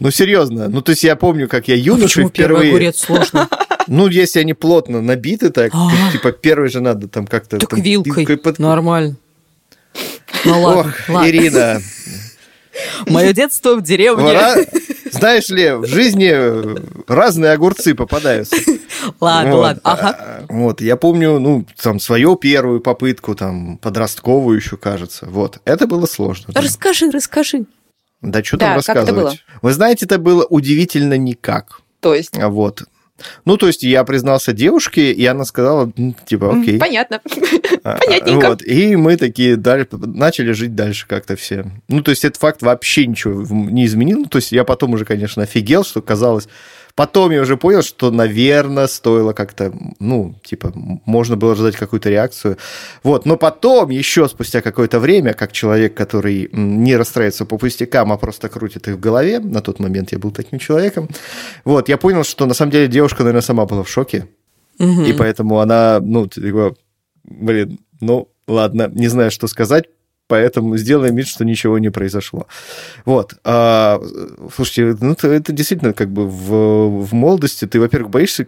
[0.00, 0.68] Ну, серьезно.
[0.68, 2.70] Ну, то есть я помню, как я юношу впервые...
[2.70, 3.48] огурец сложно?
[3.86, 6.10] Ну, если они плотно набиты, так, А.
[6.10, 7.58] типа, первый же надо там как-то...
[7.58, 8.26] Так вилкой.
[8.58, 9.16] Нормально.
[10.44, 11.26] Ну ладно, Ох.
[11.26, 11.80] Ирина,
[13.06, 14.32] Мое детство в деревне.
[15.18, 16.32] Знаешь ли, в жизни
[17.10, 18.56] разные огурцы попадаются.
[19.20, 19.80] Ладно, Вот, ладно.
[19.84, 20.46] Ага.
[20.48, 25.26] Вот, я помню, ну, там, свою первую попытку, там, подростковую еще, кажется.
[25.26, 26.46] Вот, это было сложно.
[26.48, 26.60] да.
[26.60, 27.66] Расскажи, расскажи.
[28.22, 29.44] Да что Да, там как это рассказывать?
[29.62, 31.80] Вы знаете, это было удивительно никак.
[32.00, 32.82] То есть, А Вот.
[33.44, 36.78] Ну, то есть я признался девушке, и она сказала, «М, типа, окей.
[36.78, 37.20] понятно.
[37.82, 38.48] А, Понятненько.
[38.48, 38.62] Вот.
[38.62, 41.70] И мы такие дали, начали жить дальше как-то все.
[41.88, 44.18] Ну, то есть этот факт вообще ничего не изменил.
[44.20, 46.48] Ну, То есть я потом уже, конечно, офигел, что казалось...
[46.96, 50.72] Потом я уже понял, что, наверное, стоило как-то, ну, типа,
[51.04, 52.56] можно было ждать какую-то реакцию.
[53.02, 53.26] Вот.
[53.26, 58.48] Но потом, еще спустя какое-то время, как человек, который не расстраивается по пустякам, а просто
[58.48, 61.10] крутит их в голове, на тот момент я был таким человеком,
[61.66, 64.26] вот, я понял, что на самом деле девушка, наверное, сама была в шоке.
[64.78, 65.04] Мгм.
[65.04, 66.76] И поэтому она, ну, типа,
[67.24, 69.84] блин, ну, ладно, не знаю, что сказать,
[70.28, 72.46] поэтому сделаем вид, что ничего не произошло.
[73.04, 73.34] Вот.
[73.44, 74.00] А,
[74.54, 78.46] слушайте, ну, это, это действительно как бы в, в молодости ты, во-первых, боишься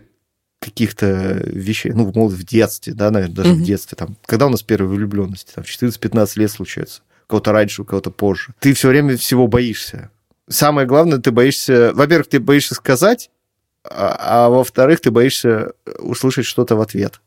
[0.61, 3.63] каких-то вещей, ну, в молодости, в детстве, да, наверное, даже Мгм.
[3.63, 7.83] в детстве, там, когда у нас первые влюбленности, там, 14-15 лет случается, у кого-то раньше,
[7.83, 8.55] у кого-то позже.
[8.59, 10.11] Ты все время всего боишься.
[10.49, 13.31] Самое главное, ты боишься, во-первых, ты боишься сказать,
[13.85, 17.21] а, а во-вторых, ты боишься услышать что-то в ответ.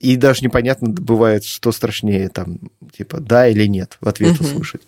[0.00, 2.58] И даже непонятно бывает, что страшнее, там,
[2.96, 4.46] типа, да или нет, в ответ Мгм.
[4.46, 4.82] услышать.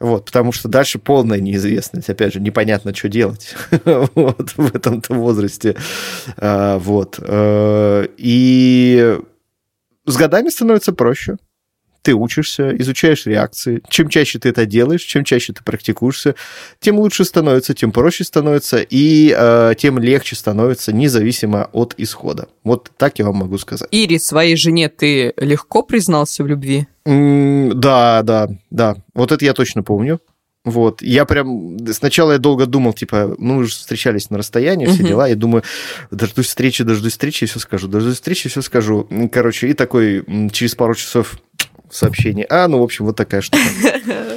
[0.00, 2.08] Вот, потому что дальше полная неизвестность.
[2.08, 5.76] Опять же, непонятно, что делать вот, в этом-то возрасте.
[6.38, 7.18] А, Вот.
[7.20, 9.18] э, И
[10.06, 11.36] с годами становится проще.
[12.02, 13.82] Ты учишься, изучаешь реакции.
[13.88, 16.34] Чем чаще ты это делаешь, чем чаще ты практикуешься,
[16.80, 22.48] тем лучше становится, тем проще становится, и э, тем легче становится, независимо от исхода.
[22.64, 23.88] Вот так я вам могу сказать.
[23.90, 26.86] Ире, своей жене, ты легко признался в любви?
[27.04, 28.96] М, Да, да, да.
[29.14, 30.20] Вот это я точно помню.
[30.64, 31.00] Вот.
[31.00, 31.78] Я прям...
[31.90, 35.26] Сначала я долго думал, типа, ну, мы же встречались на расстоянии, все дела.
[35.26, 35.62] Я думаю,
[36.10, 37.88] дождусь встречи, дождусь встречи, и все скажу.
[37.88, 39.08] Дождусь встречи, все скажу.
[39.32, 41.38] Короче, и такой через пару часов
[41.90, 42.46] сообщение.
[42.48, 43.62] А, ну, в общем, вот такая штука.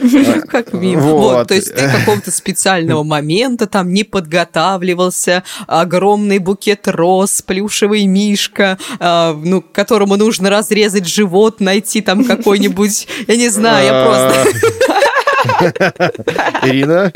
[0.47, 1.01] Как мило.
[1.01, 1.47] Вот.
[1.47, 9.33] То есть ты какого-то специального момента там не подготавливался, огромный букет роз, плюшевый мишка, а,
[9.33, 14.05] ну, которому нужно разрезать живот, найти там какой-нибудь, я не знаю, я
[14.49, 14.92] просто...
[16.63, 17.13] Ирина,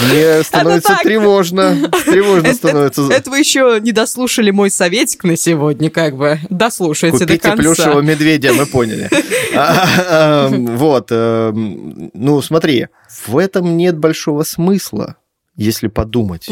[0.00, 1.76] мне становится тревожно.
[2.04, 3.02] Тревожно становится.
[3.10, 6.38] Это вы еще не дослушали мой советик на сегодня, как бы.
[6.48, 7.62] Дослушайте до Купите конца.
[7.62, 9.08] плюшевого медведя, мы поняли.
[9.52, 12.86] А, а, Вот, эм, ну смотри,
[13.26, 15.16] в этом нет большого смысла,
[15.56, 16.48] если подумать.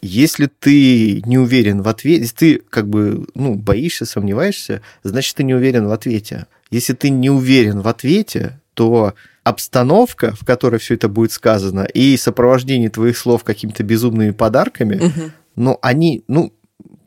[0.00, 5.44] Если ты не уверен в ответе, если ты как бы ну, боишься, сомневаешься, значит, ты
[5.44, 6.46] не уверен в ответе.
[6.70, 12.16] Если ты не уверен в ответе, то обстановка, в которой все это будет сказано, и
[12.16, 15.32] сопровождение твоих слов какими-то безумными подарками, Мгм.
[15.56, 16.52] но они, ну,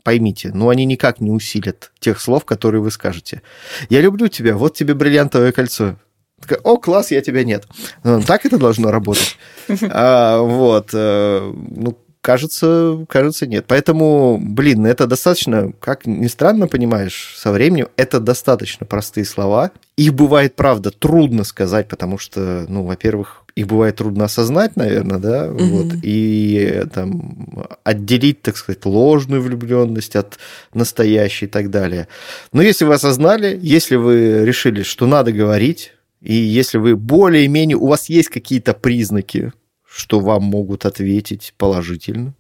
[0.03, 3.41] поймите, но они никак не усилят тех слов, которые вы скажете.
[3.89, 5.95] Я люблю тебя, вот тебе бриллиантовое кольцо.
[6.41, 7.65] Такая, О, класс, я тебя нет.
[8.03, 9.37] Ну, Так это должно работать.
[9.89, 10.89] А, вот.
[10.93, 13.65] э, Ну, кажется, кажется, нет.
[13.67, 19.69] Поэтому, блин, это достаточно, как ни странно, понимаешь, со временем это достаточно простые слова.
[19.95, 25.45] Их бывает, правда, трудно сказать, потому что, ну, во-первых, их бывает трудно осознать, наверное, да,
[25.45, 25.69] Мгм.
[25.69, 30.39] вот, и там отделить, так сказать, ложную влюбленность от
[30.73, 32.07] настоящей и так далее.
[32.51, 37.85] Но если вы осознали, если вы решили, что надо говорить, и если вы более-менее, у
[37.85, 39.53] вас есть какие-то признаки,
[39.95, 42.33] что вам могут ответить положительно,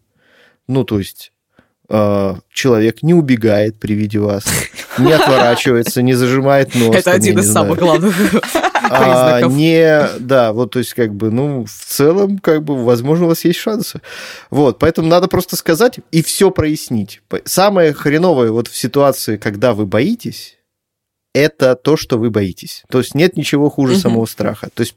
[0.67, 1.31] ну, то есть
[1.87, 4.43] э, человек не убегает при виде вас,
[4.97, 6.95] не отворачивается, не зажимает нос.
[6.95, 8.13] Это один из самых главных
[8.87, 9.57] А, признаков.
[9.57, 13.43] не, да, вот, то есть, как бы, ну, в целом, как бы, возможно, у вас
[13.43, 13.99] есть шансы.
[14.51, 17.21] Вот, поэтому надо просто сказать и все прояснить.
[17.45, 20.57] Самое хреновое вот в ситуации, когда вы боитесь,
[21.33, 22.83] это то, что вы боитесь.
[22.89, 24.69] То есть нет ничего хуже самого страха.
[24.71, 24.95] То есть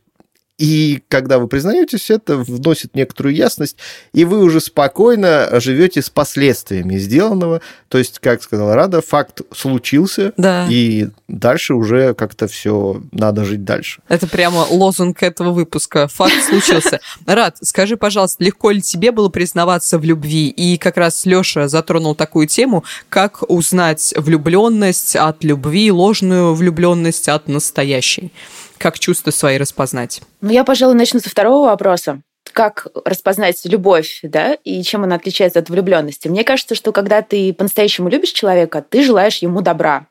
[0.58, 3.76] и когда вы признаетесь, это вносит некоторую ясность,
[4.12, 7.60] и вы уже спокойно живете с последствиями сделанного.
[7.88, 10.66] То есть, как сказала Рада, факт случился, Да.
[10.68, 14.00] и дальше уже как-то все надо жить дальше.
[14.08, 16.08] Это прямо лозунг этого выпуска.
[16.08, 17.00] Факт случился.
[17.26, 20.48] Рад, скажи, пожалуйста, легко ли тебе было признаваться в любви?
[20.48, 27.46] И как раз Лёша затронул такую тему, как узнать влюбленность от любви, ложную влюбленность от
[27.46, 28.32] настоящей.
[28.78, 30.22] Как чувства свои распознать?
[30.40, 32.22] Ну, я, пожалуй, начну со второго вопроса.
[32.52, 36.28] как распознать любовь, да, и чем она отличается от влюбленности.
[36.28, 40.06] Мне кажется, что когда ты по-настоящему любишь человека, ты желаешь ему добра.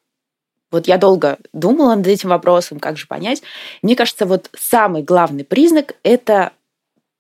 [0.72, 3.42] Вот я долго думала над этим вопросом, как же понять.
[3.82, 6.52] Мне кажется, вот самый главный признак– это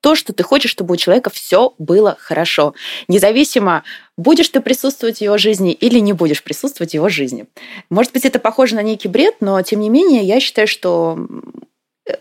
[0.01, 2.73] то, что ты хочешь, чтобы у человека все было хорошо.
[3.07, 3.83] Независимо,
[4.17, 7.45] будешь ты присутствовать в его жизни или не будешь присутствовать в его жизни.
[7.89, 11.17] Может быть, это похоже на некий бред, но тем не менее, я считаю, что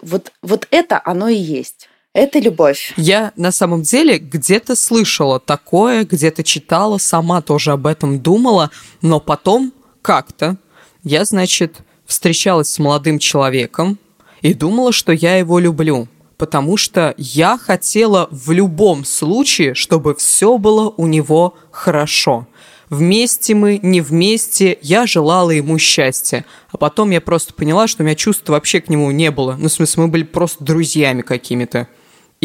[0.03, 1.89] вот, вот это оно и есть.
[2.13, 2.95] Это любовь.
[2.97, 8.71] Я на самом деле где-то слышала такое, где-то читала, сама тоже об этом думала,
[9.03, 10.57] но потом как-то
[11.03, 13.99] я, значит, встречалась с молодым человеком
[14.41, 20.59] и думала, что я его люблю, потому что я хотела в любом случае, чтобы все
[20.59, 22.47] было у него хорошо.
[22.89, 26.45] Вместе мы, не вместе, я желала ему счастья.
[26.71, 29.57] А потом я просто поняла, что у меня чувств вообще к нему не было.
[29.59, 31.89] Ну, в смысле, мы были просто друзьями какими-то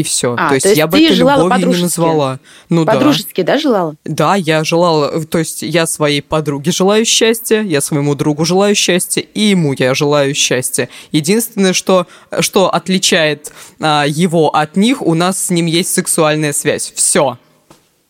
[0.02, 0.36] и все.
[0.38, 2.40] А, то, есть то есть я бы это любовью не назвала.
[2.70, 3.54] Ну, По-дружески, да.
[3.54, 3.96] да, желала?
[4.04, 9.22] Да, я желала, то есть я своей подруге желаю счастья, я своему другу желаю счастья,
[9.22, 10.90] и ему я желаю счастья.
[11.12, 12.08] Единственное, что,
[12.40, 16.92] что отличает а, его от них, у нас с ним есть сексуальная связь.
[16.96, 17.38] Все.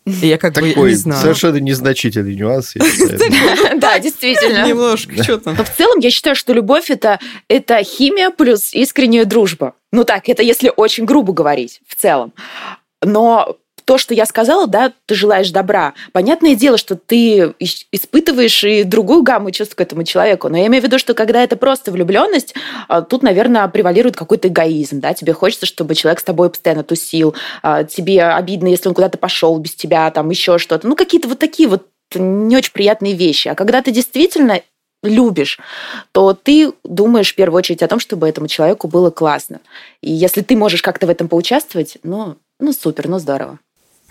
[0.04, 1.20] Я как Такой бы не знаю.
[1.20, 2.74] совершенно незначительный нюанс.
[3.76, 4.66] Да, действительно.
[4.66, 5.56] Немножко, что там.
[5.56, 9.74] Но в целом я считаю, что любовь это, это химия плюс искренняя дружба.
[9.92, 12.32] Ну так, это если очень грубо говорить в целом.
[13.04, 13.56] Но
[13.92, 15.92] то, что я сказала, да, ты желаешь добра.
[16.12, 20.48] Понятное дело, что ты испытываешь и другую гамму чувств к этому человеку.
[20.48, 22.54] Но я имею в виду, что когда это просто влюбленность,
[22.88, 25.00] а, тут, наверное, превалирует какой-то эгоизм.
[25.00, 25.12] Да?
[25.12, 27.34] Тебе хочется, чтобы человек с тобой постоянно тусил.
[27.62, 30.88] А, тебе обидно, если он куда-то пошел без тебя, там еще что-то.
[30.88, 33.48] Ну, какие-то вот такие вот не очень приятные вещи.
[33.48, 34.62] А когда ты действительно
[35.02, 35.58] любишь,
[36.12, 39.60] то ты думаешь в первую очередь о том, чтобы этому человеку было классно.
[40.00, 43.58] И если ты можешь как-то в этом поучаствовать, ну, ну супер, ну здорово.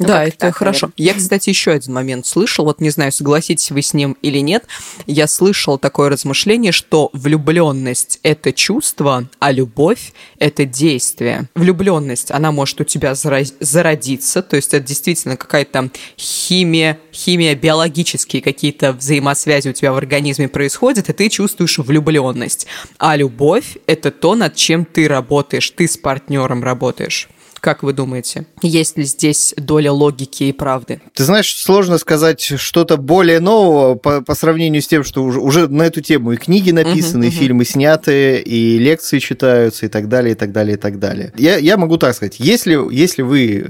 [0.02, 0.92] Ну, да, это так, хорошо.
[0.98, 1.14] Наверное.
[1.14, 4.66] Я, кстати, еще один момент слышал, вот не знаю, согласитесь вы с ним или нет,
[5.06, 11.50] я слышал такое размышление, что влюбленность– это чувство, а любовь– это действие.
[11.56, 18.94] Влюбленность, она может у тебя зародиться, то есть это действительно какая-то химия, химия, биологические какие-то
[18.94, 22.66] взаимосвязи у тебя в организме происходят, и ты чувствуешь влюбленность.
[22.98, 27.30] А любовь– это то, над чем ты работаешь, ты с партнером работаешь.
[27.62, 31.00] Как вы думаете, есть ли здесь доля логики и правды?
[31.14, 35.68] Ты знаешь, сложно сказать что-то более нового по, по сравнению с тем, что уже, уже
[35.68, 40.10] на эту тему и книги написаны, uh-huh, и фильмы сняты, и лекции читаются, и так
[40.10, 41.34] далее, и так далее, и так далее.
[41.38, 43.70] Я, я могу так сказать, если, если вы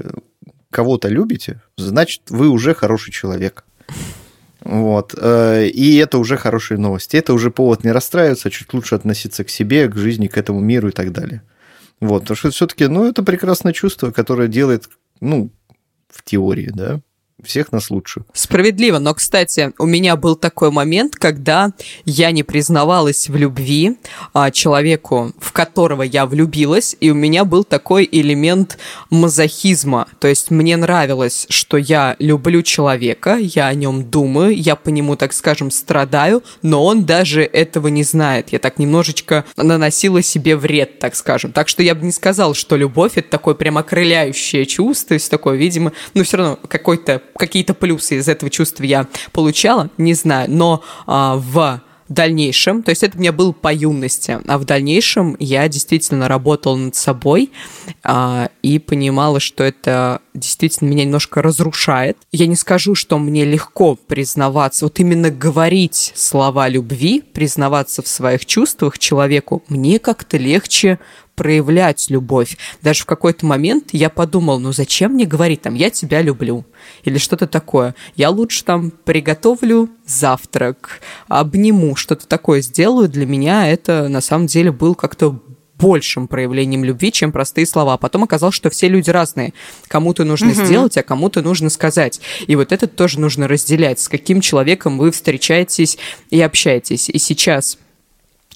[0.70, 3.62] кого-то любите, значит, вы уже хороший человек.
[4.62, 5.14] Вот.
[5.18, 7.16] Э, и это уже хорошие новости.
[7.16, 10.60] Это уже повод не расстраиваться, а чуть лучше относиться к себе, к жизни, к этому
[10.60, 11.42] миру и так далее.
[12.02, 14.88] Вот, потому что все-таки, ну, это прекрасное чувство, которое делает,
[15.20, 15.52] ну,
[16.08, 17.00] в теории, да,
[17.42, 18.22] всех нас лучше.
[18.32, 21.72] Справедливо, но, кстати, у меня был такой момент, когда
[22.04, 23.98] я не признавалась в любви
[24.32, 28.78] а, человеку, в которого я влюбилась, и у меня был такой элемент
[29.10, 30.08] мазохизма.
[30.18, 35.16] То есть мне нравилось, что я люблю человека, я о нем думаю, я по нему,
[35.16, 38.52] так скажем, страдаю, но он даже этого не знает.
[38.52, 41.52] Я так немножечко наносила себе вред, так скажем.
[41.52, 45.30] Так что я бы не сказала, что любовь это такое прям окрыляющее чувство, то есть
[45.30, 50.50] такое, видимо, ну все равно какой-то какие-то плюсы из этого чувства я получала, не знаю,
[50.50, 55.36] но а, в дальнейшем, то есть это у меня был по юности, а в дальнейшем
[55.38, 57.50] я действительно работала над собой
[58.02, 62.18] а, и понимала, что это действительно меня немножко разрушает.
[62.30, 68.46] Я не скажу, что мне легко признаваться, вот именно говорить слова любви, признаваться в своих
[68.46, 70.98] чувствах человеку, мне как-то легче
[71.34, 72.56] проявлять любовь.
[72.82, 76.64] Даже в какой-то момент я подумал, ну зачем мне говорить там, я тебя люблю
[77.04, 77.94] или что-то такое.
[78.16, 83.08] Я лучше там приготовлю завтрак, обниму, что-то такое сделаю.
[83.08, 85.40] Для меня это на самом деле был как-то
[85.78, 87.96] большим проявлением любви, чем простые слова.
[87.96, 89.52] Потом оказалось, что все люди разные.
[89.88, 90.64] Кому-то нужно угу.
[90.64, 92.20] сделать, а кому-то нужно сказать.
[92.46, 95.98] И вот это тоже нужно разделять, с каким человеком вы встречаетесь
[96.30, 97.08] и общаетесь.
[97.08, 97.78] И сейчас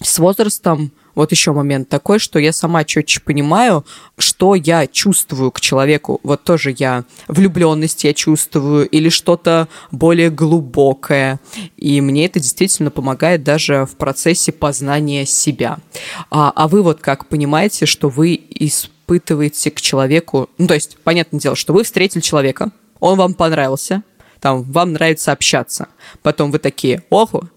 [0.01, 3.83] с возрастом вот еще момент такой, что я сама четче понимаю,
[4.19, 6.19] что я чувствую к человеку.
[6.21, 11.39] Вот тоже я влюбленность я чувствую или что-то более глубокое.
[11.75, 15.79] И мне это действительно помогает даже в процессе познания себя.
[16.29, 20.51] А, а вы вот как понимаете, что вы испытываете к человеку...
[20.59, 24.03] Ну, то есть, понятное дело, что вы встретили человека, он вам понравился,
[24.39, 25.87] там, вам нравится общаться.
[26.21, 27.49] Потом вы такие, оху,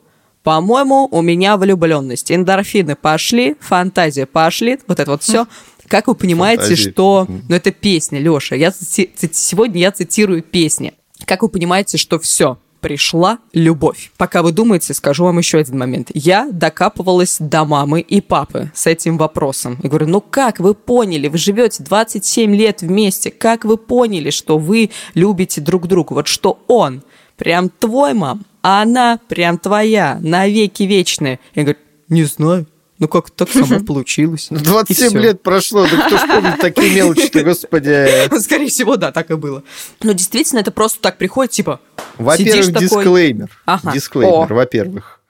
[0.42, 2.32] по-моему, у меня влюбленность.
[2.32, 5.46] Эндорфины пошли, фантазия пошли, вот это вот все.
[5.86, 6.90] Как вы понимаете, Фантазии.
[6.90, 7.26] что...
[7.28, 8.54] Ну, это песня, Леша.
[8.54, 9.10] Я ци...
[9.32, 10.94] Сегодня я цитирую песни.
[11.26, 14.12] Как вы понимаете, что все, пришла любовь.
[14.16, 16.10] Пока вы думаете, скажу вам еще один момент.
[16.14, 19.78] Я докапывалась до мамы и папы с этим вопросом.
[19.82, 24.58] И говорю, ну как вы поняли, вы живете 27 лет вместе, как вы поняли, что
[24.58, 27.02] вы любите друг друга, вот что он
[27.36, 31.38] прям твой мам, а она прям твоя, навеки вечная.
[31.54, 32.66] Я говорю, не знаю.
[33.00, 34.48] Ну как так само получилось.
[34.50, 38.38] 27 ну, лет прошло, да кто ж помнит такие мелочи-то, господи.
[38.40, 39.62] Скорее всего, да, так и было.
[40.02, 41.80] Но действительно, это просто так приходит, типа,
[42.18, 43.50] Во-первых, дисклеймер.
[43.94, 45.20] Дисклеймер, во-первых.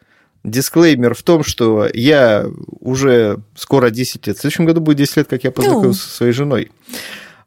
[0.42, 2.46] Дисклеймер в том, что я
[2.80, 6.32] уже скоро 10 лет, в следующем году будет 10 лет, как я познакомился со своей
[6.32, 6.72] женой.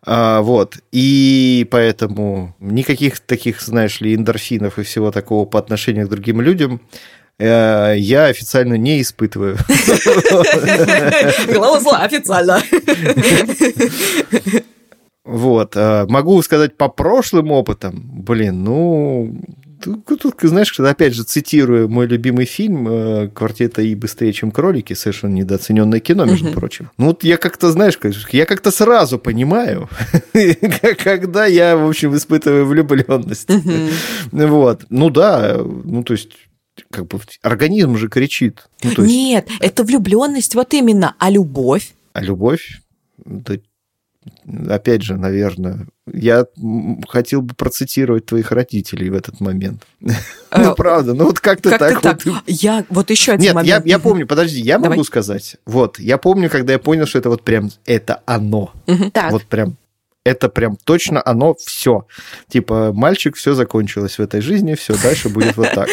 [0.05, 0.77] А, вот.
[0.91, 6.81] И поэтому никаких таких, знаешь ли, эндорфинов и всего такого по отношению к другим людям
[7.39, 9.57] Э, я официально не испытываю.
[11.47, 12.61] Голова зла официально.
[15.25, 15.75] Вот.
[15.75, 19.35] Э, могу сказать по прошлым опытам, блин, ну,
[19.83, 25.33] тут, знаешь, опять же, цитирую мой любимый фильм э, «Квартета И быстрее, чем кролики», совершенно
[25.33, 26.59] недооцененное кино, между угу.
[26.59, 26.89] прочим.
[26.97, 27.97] Ну, вот я как-то, знаешь,
[28.31, 29.89] я как-то сразу понимаю,
[31.03, 33.49] когда я, в общем, испытываю влюбленность.
[34.31, 34.85] Вот.
[34.89, 36.31] Ну да, ну, то есть
[36.89, 38.67] как бы организм же кричит.
[38.83, 38.99] Ну, есть...
[38.99, 41.93] Нет, это влюбленность вот именно, а любовь?
[42.13, 42.81] А любовь?
[43.25, 43.55] Да,
[44.69, 46.45] опять же, наверное, я
[47.07, 49.83] хотел бы процитировать твоих родителей в этот момент.
[49.99, 50.11] Ну,
[50.51, 52.21] э, правда, ну вот как-то так.
[52.47, 53.85] Я вот еще один момент.
[53.85, 55.57] Нет, я помню, подожди, я могу сказать.
[55.65, 58.73] Вот, я помню, когда я понял, что это вот прям, это оно.
[59.31, 59.77] Вот прям
[60.25, 62.07] это прям точно оно все.
[62.47, 65.89] Типа, мальчик, все закончилось в этой жизни, все, дальше будет вот так.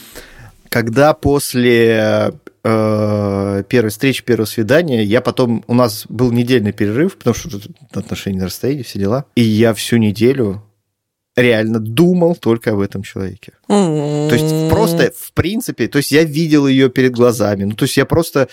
[0.70, 2.32] Когда после
[2.64, 5.64] э, первой встречи, первого свидания, я потом...
[5.66, 7.60] У нас был недельный перерыв, потому что
[7.92, 9.24] отношения на расстоянии, все дела.
[9.34, 10.62] И я всю неделю
[11.36, 13.52] реально думал только об этом человеке.
[13.68, 17.64] То есть просто, в принципе, то есть я видел ее перед глазами.
[17.64, 18.48] Ну, то есть я просто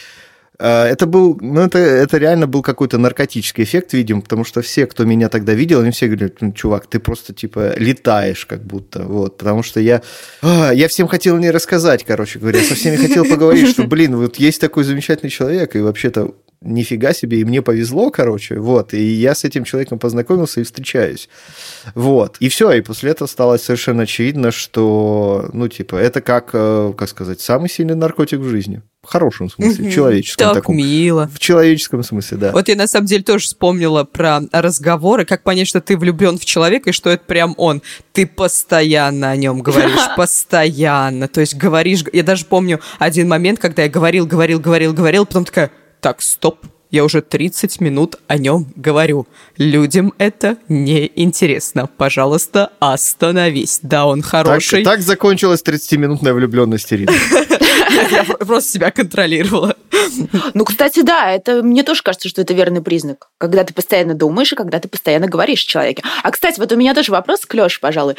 [0.60, 5.04] это был, ну, это, это реально был какой-то наркотический эффект, видимо, потому что все, кто
[5.04, 9.38] меня тогда видел, они все говорят, ну, чувак, ты просто, типа, летаешь как будто, вот,
[9.38, 10.02] потому что я,
[10.42, 14.38] а, я всем хотел не рассказать, короче говоря, со всеми хотел поговорить, что, блин, вот
[14.38, 19.36] есть такой замечательный человек, и вообще-то нифига себе, и мне повезло, короче, вот, и я
[19.36, 21.30] с этим человеком познакомился и встречаюсь,
[21.94, 26.94] вот, и все, и после этого стало совершенно очевидно, что, ну, типа, это как, э,
[26.98, 30.78] как сказать, самый сильный наркотик в жизни, хорошем смысле, в человеческом так таком.
[30.78, 31.30] мило.
[31.34, 32.52] В человеческом смысле, да.
[32.52, 36.46] Вот я на самом деле тоже вспомнила про разговоры, как понять, что ты влюблен в
[36.46, 37.82] человека и что это прям он.
[38.14, 41.28] Ты постоянно о нем говоришь, постоянно.
[41.28, 45.46] То есть говоришь, я даже помню один момент, когда я говорил, говорил, говорил, говорил, потом
[45.46, 46.60] такая, так, стоп,
[46.92, 49.28] я уже 30 минут о нем говорю.
[49.58, 51.88] Людям это не интересно.
[51.88, 53.80] Пожалуйста, остановись.
[53.82, 54.84] Да, он хороший.
[54.84, 57.12] Так, так закончилась 30-минутная влюбленность Ирины.
[58.12, 59.76] Я просто себя контролировала.
[60.54, 63.30] Ну, кстати, да, это мне тоже кажется, что это верный признак.
[63.38, 66.04] Когда ты постоянно думаешь и когда ты постоянно говоришь о человеке.
[66.24, 68.16] А, кстати, вот у меня тоже вопрос к Лёше, пожалуй.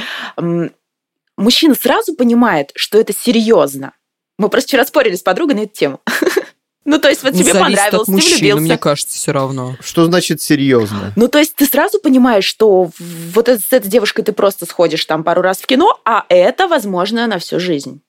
[1.37, 3.93] Мужчина сразу понимает, что это серьезно.
[4.39, 6.01] Мы просто вчера спорили с подругой на эту тему.
[6.87, 8.63] Ну, то есть, вот ну, тебе понравилось, от мужчины, ты влюбился.
[8.63, 9.77] мне кажется, все равно.
[9.81, 11.13] Что значит серьезно?
[11.17, 15.25] Ну, то есть, ты сразу понимаешь, что вот с этой девушкой ты просто сходишь там
[15.25, 18.01] пару раз в кино, а это, возможно, на всю жизнь.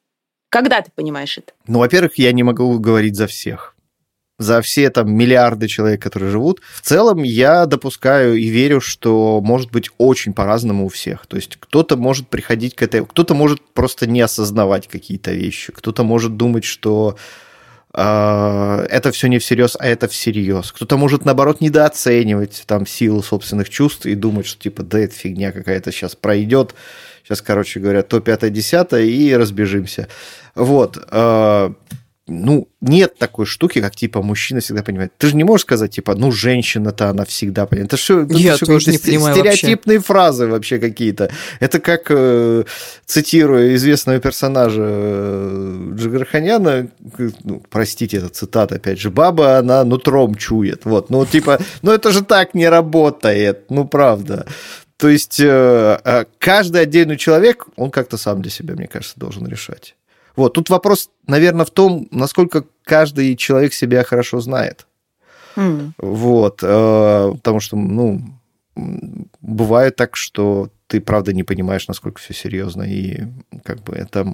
[0.49, 1.53] Когда ты понимаешь это?
[1.65, 3.73] Ну, во-первых, я не могу говорить за всех
[4.39, 6.61] за все там миллиарды человек, которые живут.
[6.75, 11.25] В целом я допускаю и верю, что может быть очень по-разному у всех.
[11.25, 13.05] То есть кто-то может приходить к этой...
[13.05, 15.73] Кто-то может просто не осознавать какие-то вещи.
[15.73, 17.17] Кто-то может думать, что
[17.97, 20.71] это все не всерьез, а это всерьез.
[20.71, 25.51] Кто-то может, наоборот, недооценивать там силу собственных чувств и думать, что типа, да, это фигня
[25.51, 26.75] какая-то сейчас пройдет.
[27.23, 30.07] Сейчас, короче говоря, то пятое, десятое, и разбежимся.
[30.53, 30.97] Вот.
[32.28, 35.11] А, ну, нет такой штуки, как, типа, мужчина всегда понимает.
[35.17, 37.93] Ты же не можешь сказать, типа, ну, женщина-то она всегда понимает.
[37.93, 37.97] Это
[38.34, 40.07] Я это тоже не понимаю стереотипные вообще.
[40.07, 41.32] фразы вообще какие-то.
[41.59, 42.63] Это как, э,
[43.05, 46.88] цитируя известного персонажа э, Джигарханяна,
[47.43, 50.86] ну, простите, это цитата, опять же, баба, она нутром чует.
[50.86, 54.45] Вот, ну, типа, ну, это же так не работает, ну, правда.
[54.97, 59.47] То есть э, э каждый отдельный человек, он как-то сам для себя, мне кажется, должен
[59.47, 59.95] решать.
[60.38, 64.88] Вот, тут вопрос, наверное, в том, насколько каждый человек себя хорошо знает.
[65.55, 65.91] Mm.
[65.97, 68.21] Вот, э, потому что, ну,
[69.41, 73.23] бывает так, что ты правда не понимаешь, насколько все серьезно, и
[73.65, 74.25] как бы это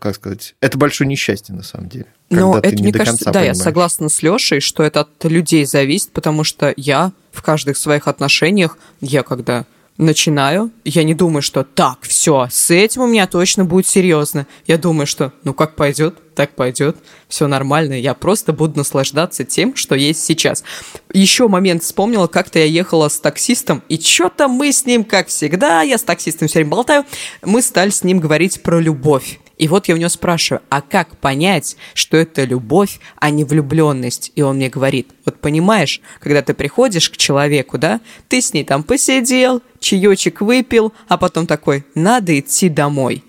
[0.00, 2.06] как сказать, это большое несчастье на самом деле.
[2.28, 3.56] Но это, мне кажется, да, понимаешь.
[3.56, 8.08] я согласна с Лешей, что это от людей зависит, потому что я в каждых своих
[8.08, 9.64] отношениях, я когда
[9.96, 14.46] начинаю, я не думаю, что так, все, с этим у меня точно будет серьезно.
[14.66, 16.96] Я думаю, что ну как пойдет, так пойдет,
[17.28, 20.64] все нормально, я просто буду наслаждаться тем, что есть сейчас.
[21.12, 25.82] Еще момент вспомнила, как-то я ехала с таксистом, и что-то мы с ним, как всегда,
[25.82, 27.04] я с таксистом все время болтаю,
[27.42, 29.38] мы стали с ним говорить про любовь.
[29.56, 34.32] И вот я у него спрашиваю, а как понять, что это любовь, а не влюбленность?
[34.34, 38.64] И он мне говорит, вот понимаешь, когда ты приходишь к человеку, да, ты с ней
[38.64, 43.22] там посидел, чаечек выпил, а потом такой, надо идти домой.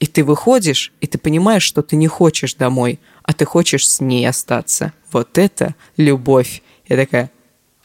[0.00, 4.00] И ты выходишь, и ты понимаешь, что ты не хочешь домой, а ты хочешь с
[4.00, 4.92] ней остаться.
[5.12, 6.62] Вот это любовь.
[6.88, 7.30] Я такая,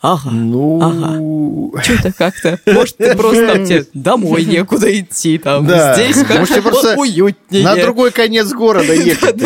[0.04, 0.32] Ага.
[0.32, 0.82] Ну...
[0.82, 1.82] Ага.
[1.82, 2.60] Что-то как-то.
[2.66, 5.96] Может, ты просто тебе домой некуда идти, там, да.
[5.96, 7.64] здесь как-то просто уютнее.
[7.64, 9.42] На другой конец города ехать,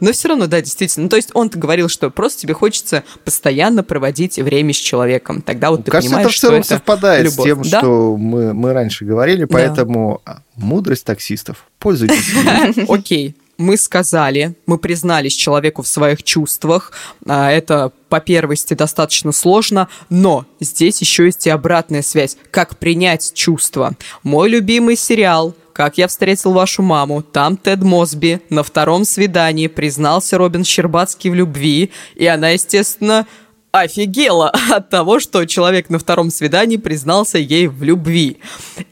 [0.00, 1.04] Но все равно, да, действительно.
[1.04, 5.42] Ну, то есть он говорил, что просто тебе хочется постоянно проводить время с человеком.
[5.42, 10.22] Тогда вот ты понимаешь, что это совпадает с тем, что мы, мы раньше говорили, поэтому
[10.56, 11.66] мудрость таксистов.
[11.78, 12.32] Пользуйтесь.
[12.88, 16.92] Окей мы сказали, мы признались человеку в своих чувствах.
[17.26, 22.36] А, это по первости достаточно сложно, но здесь еще есть и обратная связь.
[22.50, 23.94] Как принять чувства.
[24.22, 27.22] Мой любимый сериал «Как я встретил вашу маму».
[27.22, 33.26] Там Тед Мосби на втором свидании признался Робин Щербацкий в любви, и она, естественно,
[33.74, 38.38] офигела от того, что человек на втором свидании признался ей в любви.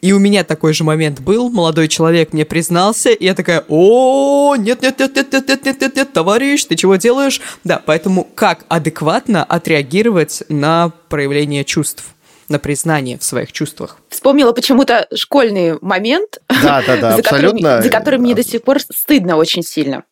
[0.00, 1.50] И у меня такой же момент был.
[1.50, 5.80] Молодой человек мне признался, и я такая, о, нет, нет, нет, нет, нет, нет, нет,
[5.80, 7.40] нет, нет, товарищ, ты чего делаешь?
[7.62, 12.04] Да, поэтому как адекватно отреагировать на проявление чувств?
[12.48, 13.96] на признание в своих чувствах.
[14.10, 17.60] Вспомнила почему-то школьный момент, да, да, да, за, абсолютно.
[17.60, 20.04] Которым, за который мне до сих пор стыдно очень сильно.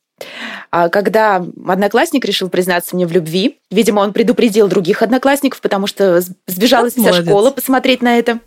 [0.70, 6.20] А когда одноклассник решил признаться мне в любви, видимо, он предупредил других одноклассников, потому что
[6.46, 8.40] сбежалась вся школа посмотреть на это.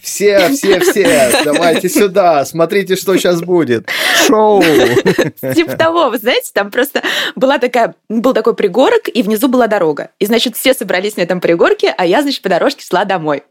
[0.00, 3.88] Все, все, все, давайте сюда, смотрите, что сейчас будет.
[4.26, 4.62] Шоу.
[4.62, 7.02] Типа того, вы знаете, там просто
[7.34, 10.10] была такая, был такой пригорок, и внизу была дорога.
[10.20, 13.42] И, значит, все собрались на этом пригорке, а я, значит, по дорожке шла домой.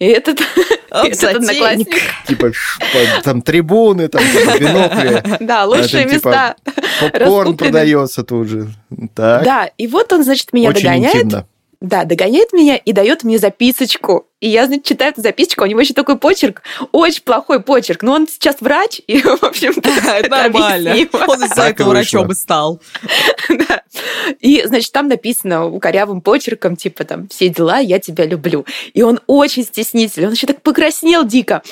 [0.00, 0.40] И этот,
[0.92, 1.88] этот одноклассник...
[2.26, 2.52] Типа
[3.22, 5.22] там трибуны, там бинокли.
[5.40, 6.56] Да, лучшие типа, места.
[7.00, 8.68] Попкорн продается тут же.
[9.16, 11.46] Да, и вот он, значит, меня догоняет.
[11.82, 14.28] Да, догоняет меня и дает мне записочку.
[14.38, 16.62] И я, значит, читаю эту записочку, у него еще такой почерк,
[16.92, 20.94] очень плохой почерк, но он сейчас врач, и, в общем-то, это нормально.
[21.26, 22.80] Он из-за этого врачом и стал.
[24.38, 28.64] И, значит, там написано корявым почерком, типа там, все дела, я тебя люблю.
[28.94, 31.62] И он очень стеснительный, он еще так покраснел дико.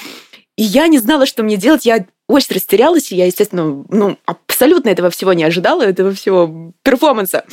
[0.57, 4.89] И я не знала, что мне делать, я очень растерялась, и я, естественно, ну, абсолютно
[4.89, 7.45] этого всего не ожидала, этого всего перформанса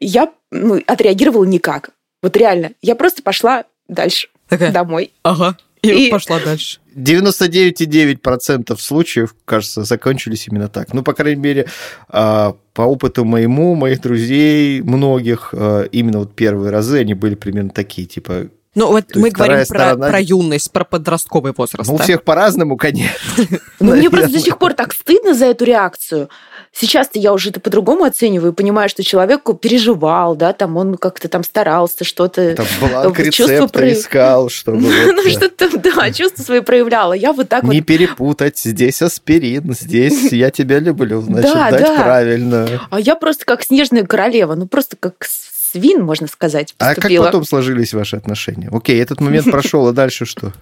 [0.00, 1.90] я ну, отреагировала никак.
[2.22, 2.72] Вот реально.
[2.82, 5.12] Я просто пошла дальше, Такая, домой.
[5.22, 5.56] Ага.
[5.82, 6.80] И, и пошла дальше.
[6.96, 10.92] 99,9% случаев, кажется, закончились именно так.
[10.92, 11.66] Ну, по крайней мере,
[12.08, 17.70] а, по опыту моему, моих друзей, многих, а, именно вот первые разы они были примерно
[17.70, 19.96] такие, типа, ну, вот мы говорим сторона...
[19.96, 21.88] про, про юность, про подростковый возраст.
[21.88, 23.44] Ну, у всех по-разному, конечно.
[23.80, 26.28] Ну, мне просто до сих пор так стыдно за эту реакцию.
[26.72, 31.42] Сейчас-то я уже это по-другому оцениваю, понимаю, что человек переживал, да, там он как-то там
[31.42, 32.54] старался, что-то...
[32.54, 33.92] Там бланк рецепта про...
[33.92, 34.88] искал, чтобы...
[35.18, 37.12] Ну, что-то, да, чувства свои проявляла.
[37.12, 37.72] Я вот так вот...
[37.72, 42.68] Не перепутать, здесь аспирин, здесь я тебя люблю, значит, дать правильно.
[42.90, 45.26] А я просто как снежная королева, ну просто как
[45.70, 47.22] свин, можно сказать, поступила.
[47.22, 48.68] А как потом сложились ваши отношения?
[48.72, 50.52] Окей, этот момент прошел, а дальше что?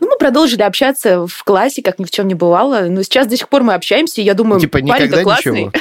[0.00, 2.86] Ну, мы продолжили общаться в классе, как ни в чем не бывало.
[2.88, 5.66] Но сейчас до сих пор мы общаемся, и я думаю, типа, никогда классный.
[5.66, 5.72] ничего?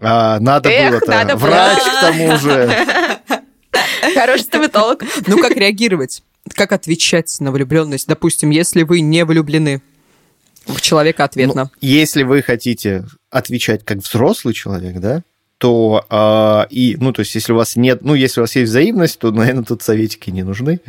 [0.00, 1.36] А, надо было-то.
[1.36, 2.70] Врач к тому же.
[4.14, 5.02] Хороший стоматолог.
[5.26, 6.22] Ну, как реагировать?
[6.54, 8.06] Как отвечать на влюбленность?
[8.06, 9.82] Допустим, если вы не влюблены
[10.66, 11.64] в человека ответно.
[11.64, 15.22] Ну, если вы хотите отвечать как взрослый человек, да,
[15.58, 18.70] то э, и, ну, то есть, если у вас нет, ну, если у вас есть
[18.70, 20.80] взаимность, то, наверное, тут советики не нужны.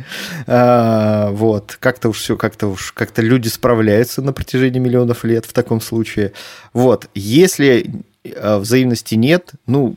[0.46, 5.52] Э, вот, как-то уж все, как-то уж, как-то люди справляются на протяжении миллионов лет в
[5.52, 6.32] таком случае.
[6.74, 9.96] Вот, если э, взаимности нет, ну,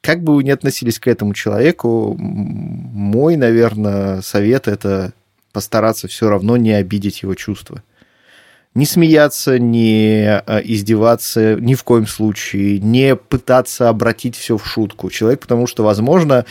[0.00, 5.12] как бы вы ни относились к этому человеку, мой, наверное, совет это
[5.52, 7.82] постараться все равно не обидеть его чувства
[8.74, 15.10] не смеяться, не э, издеваться ни в коем случае, не пытаться обратить все в шутку.
[15.10, 16.46] Человек, потому что, возможно,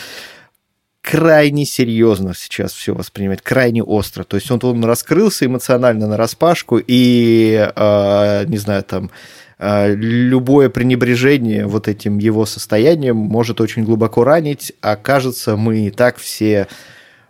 [1.01, 4.23] крайне серьезно сейчас все воспринимает, крайне остро.
[4.23, 9.09] То есть он, он раскрылся эмоционально на распашку и, э, не знаю, там,
[9.57, 15.89] э, любое пренебрежение вот этим его состоянием может очень глубоко ранить, а кажется, мы и
[15.89, 16.67] так все,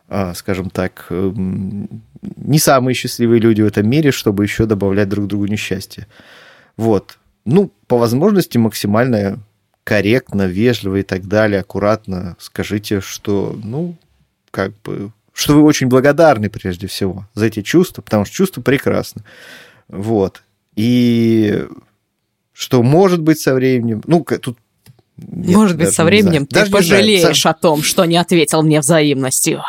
[0.09, 5.27] э, скажем так, эм, не самые счастливые люди в этом мире, чтобы еще добавлять друг
[5.27, 6.07] другу несчастье.
[6.77, 7.17] Вот.
[7.45, 9.39] Ну, по возможности максимально
[9.83, 13.95] корректно, вежливо и так далее, аккуратно скажите, что, ну,
[14.51, 19.23] как бы, что вы очень благодарны прежде всего за эти чувства, потому что чувства прекрасны.
[19.87, 20.43] Вот.
[20.75, 21.65] И
[22.53, 24.57] что может быть со временем, ну, тут
[25.17, 29.61] нет, Может быть, со временем ты даже пожалеешь о том, что не ответил мне взаимностью.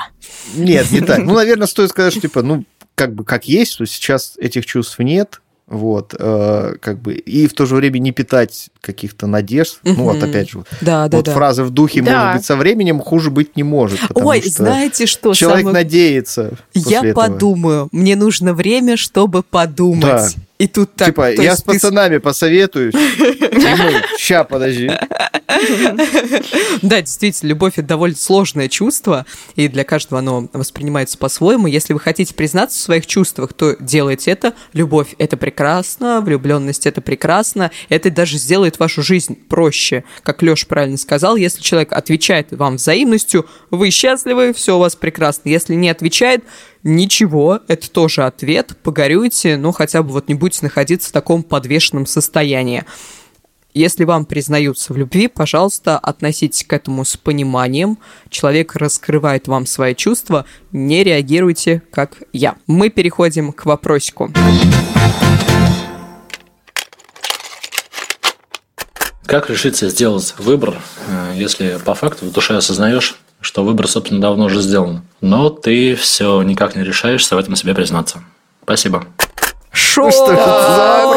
[0.55, 1.19] Нет, не так.
[1.19, 2.65] Ну, наверное, стоит сказать, что, типа, ну,
[2.95, 7.55] как бы как есть, что сейчас этих чувств нет, вот, э, как бы, и в
[7.55, 9.79] то же время не питать каких-то надежд.
[9.85, 9.95] Угу.
[9.95, 11.33] Ну, вот опять же, да, да, вот да.
[11.33, 12.13] фраза в духе, да.
[12.13, 14.01] может быть, со временем хуже быть не может.
[14.15, 15.33] Ой, что знаете что?
[15.33, 15.85] Человек самое...
[15.85, 16.59] надеется.
[16.75, 17.15] Я этого.
[17.15, 20.03] подумаю, мне нужно время, чтобы подумать.
[20.03, 20.29] Да.
[20.63, 21.09] И тут так...
[21.09, 22.95] Типа, я с пацанами посоветуюсь.
[24.17, 24.93] Ща, подожди.
[26.83, 31.67] Да, действительно, любовь– это довольно сложное чувство, и для каждого оно воспринимается по-своему.
[31.67, 34.55] Если вы хотите признаться в своих чувствах, то делайте это.
[34.73, 37.73] Любовь– это прекрасно, влюбленность– это прекрасно.
[37.89, 40.05] Это даже сделает вашу жизнь проще.
[40.23, 45.49] Как Леша правильно сказал, если человек отвечает вам взаимностью, вы счастливы, все у вас прекрасно.
[45.49, 46.45] Если не отвечает,
[46.85, 52.07] Ничего, это тоже ответ, погорюйте, но хотя бы вот не будете находиться в таком подвешенном
[52.07, 52.85] состоянии.
[53.73, 57.99] Если вам признаются в любви, пожалуйста, относитесь к этому с пониманием.
[58.29, 62.57] Человек раскрывает вам свои чувства, не реагируйте, как я.
[62.67, 64.31] Мы переходим к вопросику.
[69.25, 70.77] Как решиться сделать выбор,
[71.07, 75.95] э, если по факту в душе осознаешь, что выбор, собственно, давно уже сделан, но ты
[75.95, 78.23] все никак не решаешься в этом себе признаться?
[78.63, 79.05] Спасибо.
[79.73, 80.11] Шо?
[80.11, 81.17] Что это?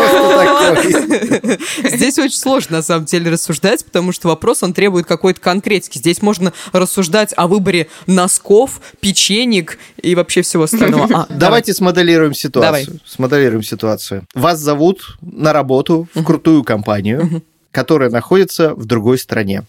[1.84, 5.98] Здесь очень сложно, на самом деле, рассуждать, потому что вопрос, он требует какой-то конкретики.
[5.98, 11.06] Здесь можно рассуждать о выборе носков, печенек и вообще всего остального.
[11.14, 11.76] А, Давайте давай.
[11.76, 12.86] смоделируем ситуацию.
[12.86, 13.02] Давай.
[13.06, 14.24] Смоделируем ситуацию.
[14.34, 19.64] Вас зовут на работу в крутую компанию, которая находится в другой стране.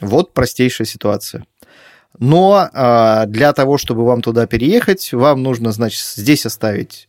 [0.00, 1.44] Вот простейшая ситуация.
[2.18, 7.08] Но э, для того, чтобы вам туда переехать, вам нужно, значит, здесь оставить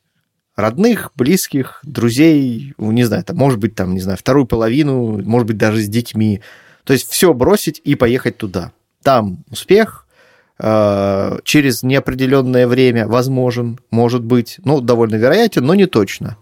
[0.56, 5.58] родных, близких, друзей, не знаю, там, может быть, там, не знаю, вторую половину, может быть,
[5.58, 6.42] даже с детьми.
[6.84, 8.72] То есть все бросить и поехать туда.
[9.02, 10.06] Там успех,
[10.60, 16.38] э, через неопределенное время возможен, может быть, ну, довольно вероятен, но не точно.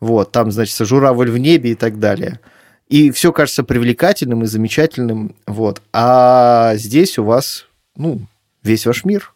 [0.00, 2.40] Вот, там, значит, журавль в небе и так далее.
[2.88, 5.80] И все кажется привлекательным и замечательным, вот.
[5.92, 7.66] А здесь у вас,
[7.96, 8.20] ну,
[8.62, 9.34] весь ваш мир.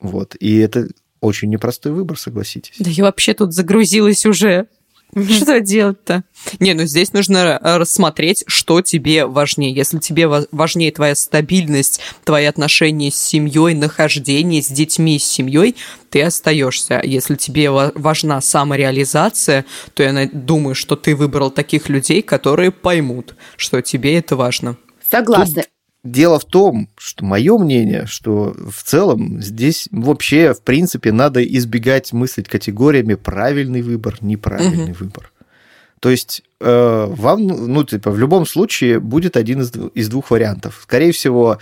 [0.00, 0.36] Вот.
[0.40, 0.88] И это
[1.20, 2.74] очень непростой выбор, согласитесь.
[2.78, 4.66] Да я вообще тут загрузилась уже.
[5.14, 6.24] Что делать-то?
[6.58, 9.74] Не, ну здесь нужно э, рассмотреть, что тебе важнее.
[9.74, 15.76] Если тебе важнее твоя стабильность, твои отношения с семьей, нахождение с детьми, с семьей,
[16.08, 16.98] ты остаешься.
[17.04, 23.82] Если тебе важна самореализация, то я думаю, что ты выбрал таких людей, которые поймут, что
[23.82, 24.78] тебе это важно.
[25.10, 25.62] Согласна.
[25.62, 25.71] Тут
[26.04, 32.12] Дело в том, что мое мнение, что в целом здесь вообще, в принципе, надо избегать
[32.12, 35.04] мыслить категориями правильный выбор, неправильный угу.
[35.04, 35.32] выбор.
[36.00, 40.80] То есть э, вам, ну, типа, в любом случае будет один из, из двух вариантов.
[40.82, 41.58] Скорее всего,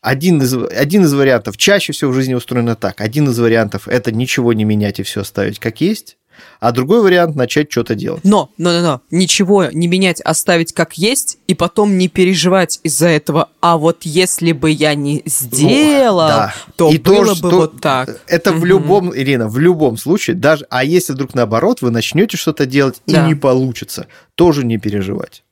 [0.00, 3.00] один из, один из вариантов чаще всего в жизни устроено так.
[3.00, 6.16] Один из вариантов это ничего не менять и все оставить как есть
[6.60, 8.24] а другой вариант начать что-то делать.
[8.24, 13.08] Но, но, но, но, ничего не менять, оставить как есть, и потом не переживать из-за
[13.08, 13.50] этого.
[13.60, 16.54] А вот если бы я не сделал, ну, да.
[16.76, 17.56] то и было то, бы что...
[17.56, 18.20] вот так.
[18.26, 18.60] Это угу.
[18.60, 23.00] в любом, Ирина, в любом случае, даже, а если вдруг наоборот, вы начнете что-то делать
[23.06, 23.24] да.
[23.24, 25.42] и не получится, тоже не переживать.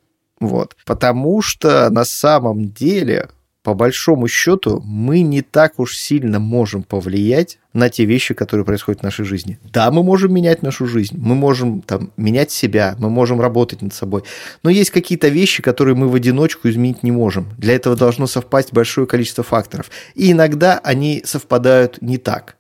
[0.41, 0.77] Вот.
[0.85, 3.31] Потому что на самом деле
[3.67, 9.01] по большому счету, мы не так уж сильно можем повлиять на те вещи, которые происходят
[9.01, 9.59] в нашей жизни.
[9.73, 13.93] Да, мы можем менять нашу жизнь, мы можем там, менять себя, мы можем работать над
[13.93, 14.23] собой,
[14.63, 17.49] но есть какие-то вещи, которые мы в одиночку изменить не можем.
[17.59, 19.91] Для этого должно совпасть большое количество факторов.
[20.15, 22.57] И иногда они совпадают не так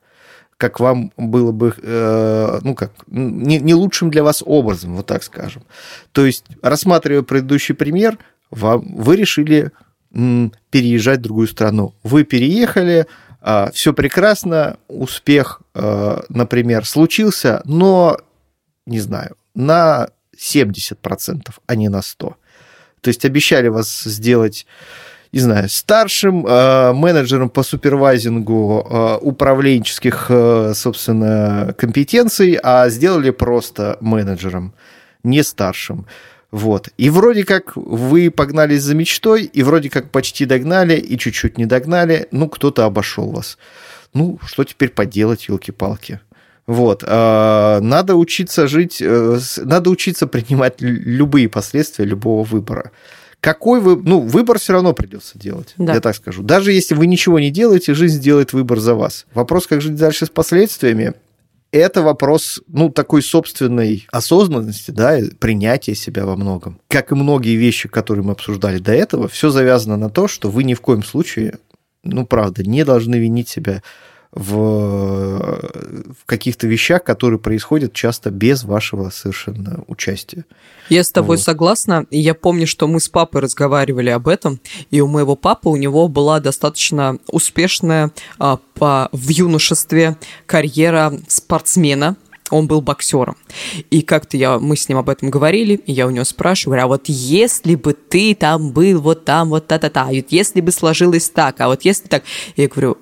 [0.57, 5.22] как вам было бы, э, ну как, не, не лучшим для вас образом, вот так
[5.22, 5.62] скажем.
[6.12, 8.18] То есть, рассматривая предыдущий пример,
[8.50, 9.70] вам, вы решили
[10.71, 11.95] переезжать в другую страну.
[12.03, 13.07] Вы переехали,
[13.41, 18.19] а, все прекрасно, успех, а, например, случился, но,
[18.87, 22.35] не знаю, на 70%, а не на 100%.
[23.01, 24.67] То есть обещали вас сделать
[25.33, 30.31] не знаю, старшим э, менеджером по супервайзингу управленческих,
[30.75, 34.73] собственно, компетенций, а сделали просто менеджером.
[35.25, 36.07] не старшим.
[36.57, 36.88] Вот.
[36.96, 41.66] И вроде как вы погнались за мечтой, и вроде как почти догнали, и чуть-чуть не
[41.66, 43.59] догнали, ну, кто-то обошел вас.
[44.14, 46.18] Ну, что теперь поделать, елки-палки?
[46.66, 47.04] Вот.
[47.07, 52.90] А, надо учиться жить, э, надо учиться принимать любые последствия любого выбора.
[53.40, 55.92] Какой вы, ну, выбор все равно придется делать, да.
[55.92, 56.42] я так скажу.
[56.42, 59.26] Даже если вы ничего не делаете, жизнь делает выбор за вас.
[59.34, 61.12] Вопрос, как жить дальше с последствиями,
[61.73, 66.81] это вопрос, ну, такой собственной осознанности, да, принятия себя во многом.
[66.89, 70.64] Как и многие вещи, которые мы обсуждали до этого, все завязано на то, что вы
[70.64, 71.59] ни в коем случае,
[72.03, 73.83] ну, правда, не должны винить себя
[74.37, 75.62] в,
[76.12, 80.45] в каких-то вещах, которые происходят часто без вашего совершенно участия.
[80.91, 81.43] Я с тобой вот.
[81.43, 82.07] согласна.
[82.11, 84.61] Я помню, что мы с папой разговаривали об этом,
[84.91, 92.16] и у моего папы у него была достаточно успешная а, по, в юношестве карьера спортсмена,
[92.51, 93.37] он был боксером.
[93.91, 96.87] И как-то я, мы с ним об этом говорили, и я у него спрашиваю, а
[96.87, 101.61] вот если бы ты там был вот там, вот та-та-та, вот если бы сложилось так,
[101.61, 102.22] а вот если так,
[102.55, 102.99] я говорю,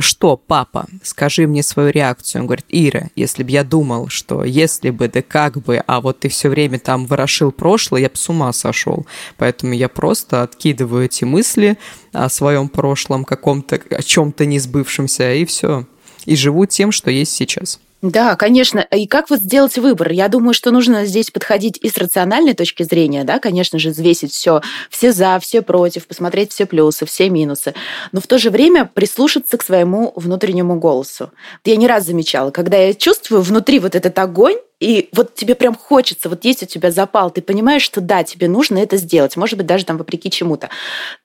[0.00, 2.42] что, папа, скажи мне свою реакцию.
[2.42, 6.20] Он говорит, Ира, если бы я думал, что если бы, да как бы, а вот
[6.20, 9.06] ты все время там ворошил прошлое, я бы с ума сошел.
[9.36, 11.78] Поэтому я просто откидываю эти мысли
[12.12, 15.86] о своем прошлом, каком-то, о чем-то не сбывшемся, и все.
[16.24, 17.80] И живу тем, что есть сейчас.
[18.02, 18.80] Да, конечно.
[18.80, 20.12] И как вот сделать выбор?
[20.12, 24.32] Я думаю, что нужно здесь подходить и с рациональной точки зрения, да, конечно же, взвесить
[24.32, 27.74] все, все за, все против, посмотреть все плюсы, все минусы,
[28.12, 31.30] но в то же время прислушаться к своему внутреннему голосу.
[31.64, 35.74] Я не раз замечала, когда я чувствую внутри вот этот огонь, и вот тебе прям
[35.74, 39.56] хочется, вот есть у тебя запал, ты понимаешь, что да, тебе нужно это сделать, может
[39.56, 40.68] быть, даже там вопреки чему-то,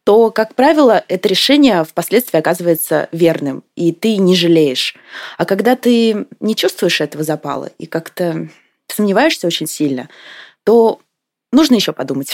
[0.05, 4.95] то, как правило, это решение впоследствии оказывается верным, и ты не жалеешь.
[5.37, 8.47] А когда ты не чувствуешь этого запала и как-то
[8.87, 10.09] сомневаешься очень сильно,
[10.63, 11.01] то
[11.51, 12.33] нужно еще подумать.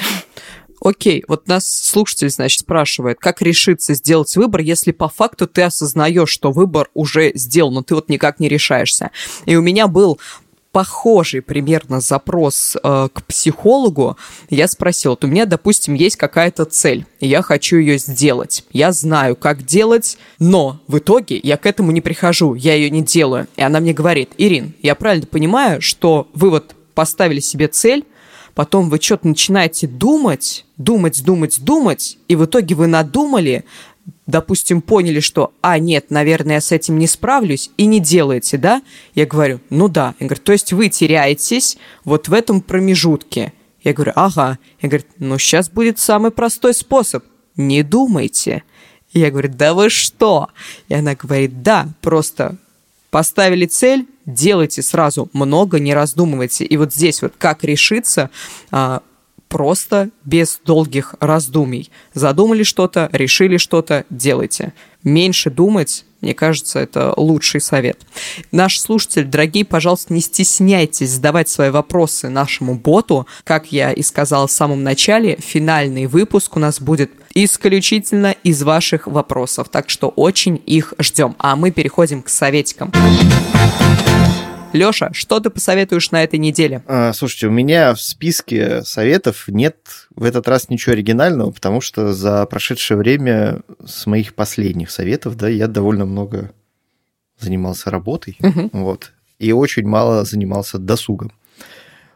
[0.84, 6.30] Окей, вот нас слушатель, значит, спрашивает, как решиться сделать выбор, если по факту ты осознаешь,
[6.30, 9.10] что выбор уже сделан, но ты вот никак не решаешься.
[9.46, 10.20] И у меня был
[10.78, 14.16] похожий примерно запрос э, к психологу,
[14.52, 18.64] я спросила, вот у меня, допустим, есть какая-то цель, и я хочу ее сделать.
[18.72, 23.02] Я знаю, как делать, но в итоге я к этому не прихожу, я ее не
[23.02, 23.48] делаю.
[23.56, 28.06] И она мне говорит, Ирин, я правильно понимаю, что вы вот поставили себе цель,
[28.54, 33.66] потом вы что-то начинаете думать, думать, думать, думать, и в итоге вы надумали,
[34.28, 38.84] допустим, поняли, что, а, нет, наверное, я с этим не справлюсь, и не делаете, да?
[39.16, 40.14] Я говорю, ну да.
[40.20, 43.54] Я говорю, то есть вы теряетесь вот в этом промежутке.
[43.84, 44.60] Я говорю, ага.
[44.82, 47.24] Я говорю, ну сейчас будет самый простой способ.
[47.56, 48.64] Не думайте.
[49.14, 50.50] Я говорю, да вы что?
[50.90, 52.58] И она говорит, да, просто
[53.10, 56.66] поставили цель, делайте сразу много, не раздумывайте.
[56.66, 58.30] И вот здесь вот как решиться,
[58.72, 59.02] а,
[59.48, 61.92] просто без долгих раздумий.
[62.14, 64.74] Задумали что-то, решили что-то, делайте.
[65.04, 68.02] Меньше думать, мне кажется, это лучший совет.
[68.52, 73.28] Наш слушатель, дорогие, пожалуйста, не стесняйтесь задавать свои вопросы нашему боту.
[73.44, 79.06] Как я и сказала в самом начале, финальный выпуск у нас будет исключительно из ваших
[79.06, 81.36] вопросов, так что очень их ждем.
[81.38, 82.92] А мы переходим к советикам.
[84.74, 86.84] Леша, что ты посоветуешь на этой неделе?
[86.88, 89.78] А, слушайте, у меня в списке советов нет
[90.16, 95.48] в этот раз ничего оригинального, потому что за прошедшее время с моих последних советов, да,
[95.48, 96.52] я довольно много
[97.40, 98.70] занимался работой, угу.
[98.74, 101.32] вот, и очень мало занимался досугом.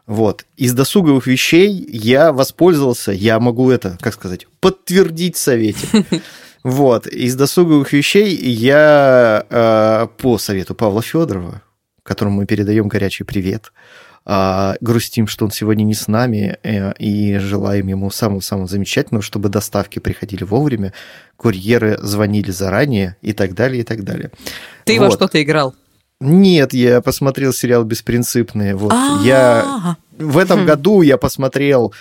[0.06, 0.44] Вот.
[0.56, 5.86] Из досуговых вещей я воспользовался, я могу это, как сказать, подтвердить совете.
[6.64, 7.08] Вот.
[7.08, 11.60] Из досуговых вещей я э, по совету Павла Федорова,
[12.02, 13.72] которому мы передаем горячий привет.
[14.24, 19.48] А, грустим, что он сегодня не с нами, э, и желаем ему самого-самого замечательного, чтобы
[19.48, 20.92] доставки приходили вовремя,
[21.36, 24.30] курьеры звонили заранее и так далее, и так далее.
[24.84, 25.06] Ты вот.
[25.06, 25.74] во что-то играл?
[26.20, 28.76] Нет, я посмотрел сериал «Беспринципные».
[28.76, 28.94] Вот.
[29.24, 30.66] Я в этом хм.
[30.66, 31.92] году я посмотрел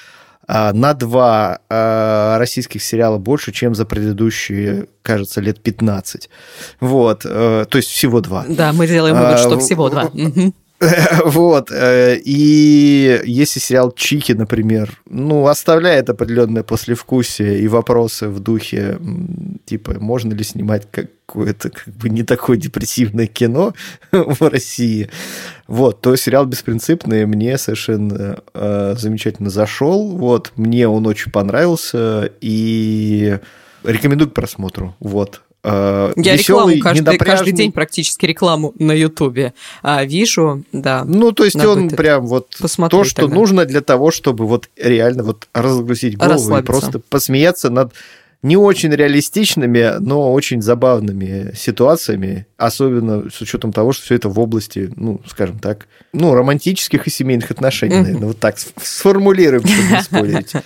[0.51, 6.29] на два а, российских сериала больше, чем за предыдущие, кажется, лет 15.
[6.79, 8.45] Вот, э, то есть всего два.
[8.47, 10.11] Да, мы делаем вывод, что всего два.
[11.25, 11.71] Вот.
[11.71, 18.97] Э, и если сериал Чики, например, ну, оставляет определенное послевкусие и вопросы в духе,
[19.65, 23.73] типа, можно ли снимать какое-то как бы не такое депрессивное кино
[24.11, 25.09] в России,
[25.71, 33.39] вот, то сериал «Беспринципный» мне совершенно э, замечательно зашел, вот, мне он очень понравился, и
[33.85, 35.41] рекомендую к просмотру, вот.
[35.63, 41.05] Э, Я веселый, рекламу каждый, каждый день практически рекламу на Ютубе а, вижу, да.
[41.05, 42.49] Ну, то есть он прям вот
[42.89, 43.33] то, что тогда.
[43.33, 47.93] нужно для того, чтобы вот реально вот разгрузить голову и просто посмеяться над
[48.43, 54.39] не очень реалистичными, но очень забавными ситуациями, особенно с учетом того, что все это в
[54.39, 60.01] области, ну, скажем так, ну, романтических и семейных отношений, наверное, вот так сформулируем, чтобы не
[60.01, 60.53] спорить.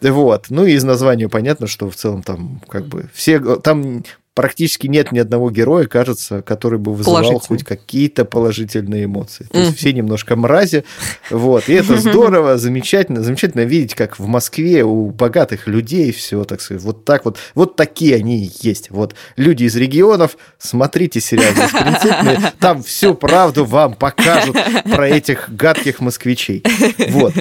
[0.00, 0.46] Вот.
[0.50, 3.40] Ну и из названия понятно, что в целом там как бы все...
[3.56, 4.04] Там
[4.34, 9.46] практически нет ни одного героя, кажется, который бы вызывал хоть какие-то положительные эмоции.
[9.50, 10.84] То есть все немножко мрази,
[11.30, 16.60] вот, и это здорово, замечательно, замечательно видеть, как в Москве у богатых людей все, так
[16.60, 18.90] сказать, вот так вот, вот такие они и есть.
[18.90, 26.00] Вот люди из регионов, смотрите сериал «Беспринципные», там всю правду вам покажут про этих гадких
[26.00, 26.64] москвичей.
[27.10, 27.34] Вот.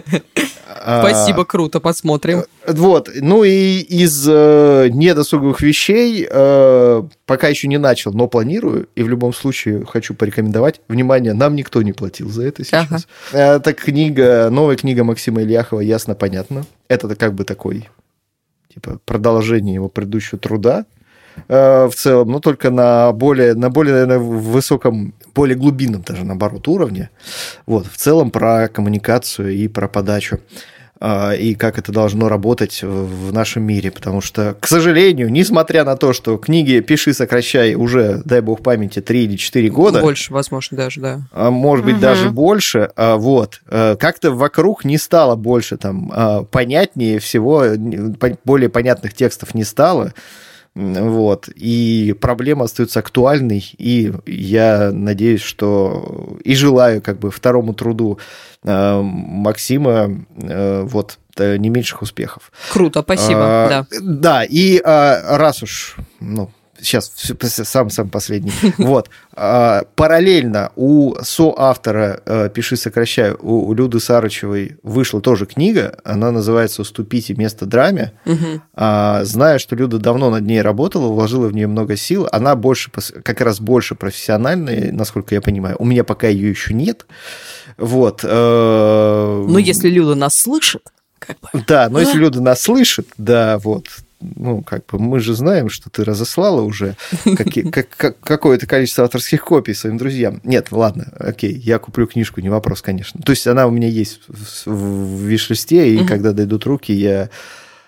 [0.83, 2.43] Спасибо, круто, посмотрим.
[2.67, 6.82] Вот, ну и из э, недосуговых вещей э,
[7.25, 10.81] пока еще не начал, но планирую, и в любом случае хочу порекомендовать.
[10.88, 13.07] Внимание, нам никто не платил за это сейчас.
[13.31, 13.57] Ага.
[13.57, 16.65] Это книга, новая книга Максима Ильяхова «Ясно, понятно».
[16.88, 17.89] Это как бы такой,
[18.73, 20.86] типа, продолжение его предыдущего труда
[21.47, 26.67] э, в целом, но только на более, на более, наверное, высоком, более глубинном даже, наоборот,
[26.67, 27.09] уровне.
[27.65, 30.39] Вот, в целом про коммуникацию и про подачу.
[31.06, 33.91] А, и как это должно работать в нашем мире.
[33.91, 39.01] Потому что, к сожалению, несмотря на то, что книги «Пиши, сокращай» уже, дай бог памяти,
[39.01, 39.99] 3 или 4 года.
[39.99, 41.20] Больше, возможно, даже, да.
[41.34, 42.01] А, может быть, угу.
[42.01, 42.89] даже больше.
[42.95, 43.62] А, вот.
[43.68, 47.66] Как-то вокруг не стало больше там понятнее всего,
[48.45, 50.14] более понятных текстов не стало.
[50.76, 51.49] Вот.
[51.49, 58.17] И проблема остается актуальной, и я надеюсь, что и желаю как бы второму труду
[58.63, 62.51] э, Максима э, вот не меньших успехов.
[62.71, 63.86] Круто, спасибо, а, да.
[64.01, 66.51] Да, и а, раз уж, ну,
[66.84, 67.11] сейчас
[67.41, 68.51] сам-сам последний.
[68.77, 69.09] Вот.
[69.36, 76.81] А, параллельно у соавтора э, «Пиши, сокращай» у Люды Сарычевой вышла тоже книга, она называется
[76.81, 78.13] «Уступите место драме».
[78.25, 78.61] Угу.
[78.75, 83.41] Зная, что Люда давно над ней работала, вложила в нее много сил, она больше, как
[83.41, 85.75] раз больше профессиональная, насколько я понимаю.
[85.79, 87.05] У меня пока ее еще нет.
[87.77, 88.21] Вот.
[88.23, 90.84] Э, но если Люда нас слышит,
[91.19, 91.63] как бы.
[91.67, 93.88] Да, но если Люда нас слышит, да, вот,
[94.36, 96.95] ну, как бы мы же знаем, что ты разослала уже
[98.24, 100.39] какое-то количество авторских копий своим друзьям.
[100.43, 103.21] Нет, ладно, окей, я куплю книжку, не вопрос, конечно.
[103.21, 104.21] То есть она у меня есть
[104.65, 107.30] в виш-листе, и когда дойдут руки, я,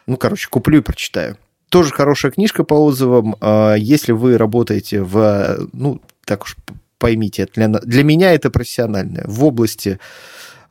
[0.07, 1.38] ну, короче, куплю и прочитаю.
[1.69, 3.36] Тоже хорошая книжка по отзывам.
[3.41, 6.55] А, если вы работаете в, ну, так уж
[6.97, 9.99] поймите, для, для меня это профессиональное, в области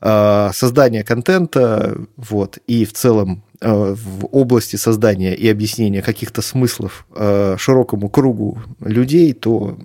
[0.01, 3.43] а, создания контента, вот, и в целом
[3.73, 9.77] в области создания и объяснения каких-то смыслов э, широкому кругу людей, то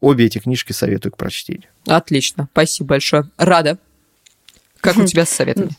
[0.00, 1.68] обе эти книжки советую к прочтению.
[1.86, 3.28] Отлично, спасибо большое.
[3.36, 3.78] Рада.
[4.80, 5.70] Как у тебя с советами?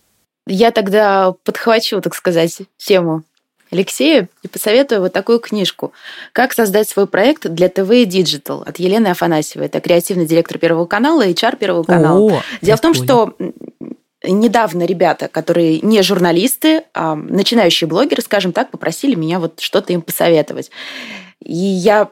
[0.46, 3.22] Я тогда подхвачу, так сказать, тему
[3.70, 5.92] Алексея и посоветую вот такую книжку
[6.32, 9.66] «Как создать свой проект для ТВ и Digital» от Елены Афанасьевой.
[9.66, 12.18] Это креативный директор Первого канала, HR Первого канала.
[12.20, 13.04] О, Дело в том, понял.
[13.04, 13.36] что
[14.24, 20.02] недавно ребята, которые не журналисты, а начинающие блогеры, скажем так, попросили меня вот что-то им
[20.02, 20.70] посоветовать.
[21.44, 22.08] И я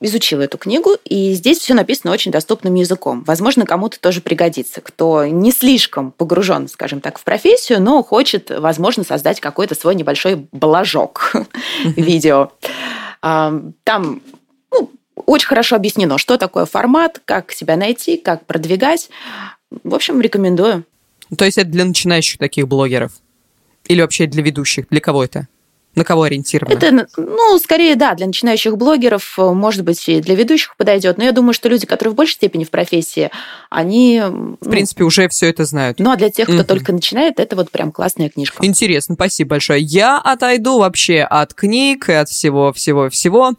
[0.00, 3.24] изучила эту книгу, и здесь все написано очень доступным языком.
[3.24, 9.02] Возможно, кому-то тоже пригодится, кто не слишком погружен, скажем так, в профессию, но хочет, возможно,
[9.02, 11.32] создать какой-то свой небольшой бложок
[11.84, 12.52] видео.
[13.22, 13.72] Там
[14.70, 14.90] ну,
[15.24, 19.08] очень хорошо объяснено, что такое формат, как себя найти, как продвигать.
[19.82, 20.84] В общем, рекомендую.
[21.36, 23.12] То есть это для начинающих таких блогеров?
[23.86, 24.86] Или вообще для ведущих?
[24.90, 25.48] Для кого это?
[25.94, 26.74] На кого ориентировано?
[26.74, 31.16] Это, ну, скорее, да, для начинающих блогеров, может быть, и для ведущих подойдет.
[31.16, 33.30] Но я думаю, что люди, которые в большей степени в профессии,
[33.70, 34.20] они...
[34.20, 35.98] В ну, принципе, уже все это знают.
[35.98, 36.64] Ну, а для тех, кто mm-hmm.
[36.64, 38.62] только начинает, это вот прям классная книжка.
[38.62, 39.80] Интересно, спасибо большое.
[39.80, 43.54] Я отойду вообще от книг и от всего-всего-всего.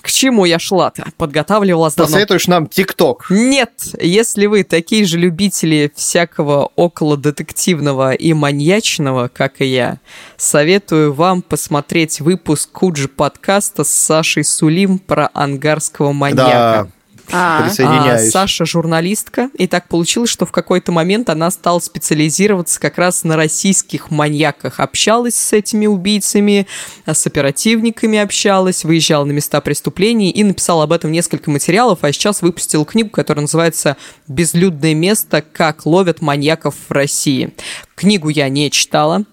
[0.00, 1.06] К чему я шла-то?
[1.16, 2.08] Подготавливалась давно.
[2.08, 3.26] Посоветуешь нам ТикТок?
[3.30, 9.98] Нет, если вы такие же любители всякого около детективного и маньячного, как и я,
[10.36, 16.88] советую вам посмотреть выпуск Куджи подкаста с Сашей Сулим про ангарского маньяка.
[16.88, 16.88] Да.
[17.32, 18.28] А, Присоединяюсь.
[18.28, 23.24] А, Саша журналистка, и так получилось, что в какой-то момент она стала специализироваться как раз
[23.24, 24.80] на российских маньяках.
[24.80, 26.66] Общалась с этими убийцами,
[27.06, 32.42] с оперативниками общалась, выезжала на места преступлений и написала об этом несколько материалов, а сейчас
[32.42, 33.96] выпустила книгу, которая называется
[34.28, 35.42] «Безлюдное место.
[35.42, 37.54] Как ловят маньяков в России».
[37.94, 39.24] Книгу я не читала,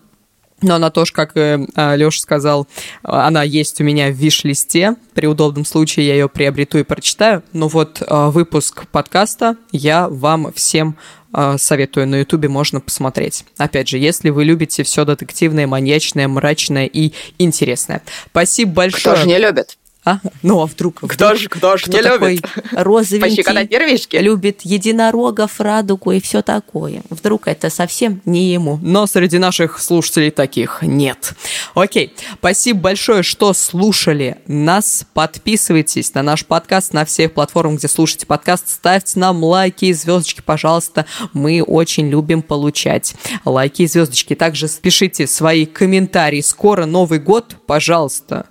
[0.62, 2.68] Но она тоже, как э, Леша сказал,
[3.04, 4.96] она есть у меня в виш-листе.
[5.14, 7.44] При удобном случае я ее приобрету и прочитаю.
[7.54, 10.98] Но вот э, выпуск подкаста я вам всем
[11.34, 12.08] э, советую.
[12.08, 13.46] На ютубе можно посмотреть.
[13.58, 18.02] Опять же, если вы любите все детективное, маньячное, мрачное и интересное.
[18.32, 19.16] Спасибо большое.
[19.16, 19.78] Кто же не любит?
[20.08, 20.20] А?
[20.42, 21.02] Ну, а вдруг?
[21.02, 22.46] Кто же, кто же не любит?
[22.72, 24.16] Розовенький нервишки.
[24.16, 27.02] любит единорогов, радугу и все такое.
[27.10, 28.80] Вдруг это совсем не ему.
[28.82, 31.34] Но среди наших слушателей таких нет.
[31.76, 35.06] Окей, спасибо большое, что слушали нас.
[35.14, 38.70] Подписывайтесь на наш подкаст на всех платформах, где слушаете подкаст.
[38.70, 41.06] Ставьте нам лайки и звездочки, пожалуйста.
[41.34, 44.36] Мы очень любим получать лайки и звездочки.
[44.36, 46.40] Также пишите свои комментарии.
[46.40, 48.46] Скоро Новый год, пожалуйста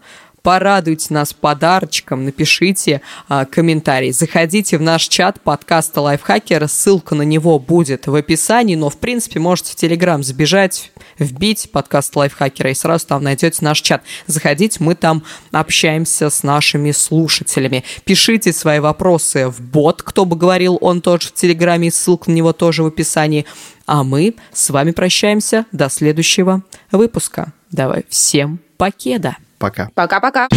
[0.47, 4.13] порадуйте нас подарочком, напишите а, комментарий.
[4.13, 9.41] Заходите в наш чат подкаста Лайфхакера, ссылка на него будет в описании, но в принципе
[9.41, 14.05] можете в Телеграм забежать, вбить подкаст Лайфхакера и сразу там найдете наш чат.
[14.29, 17.83] Заходите, мы там общаемся с нашими слушателями.
[18.05, 22.53] Пишите свои вопросы в бот, кто бы говорил, он тоже в Телеграме, ссылка на него
[22.53, 23.47] тоже в описании.
[23.85, 27.53] А мы с вами прощаемся до следующего выпуска.
[27.73, 29.39] Давай, всем покеда!
[29.59, 29.89] Пока.
[29.95, 30.49] Пока-пока.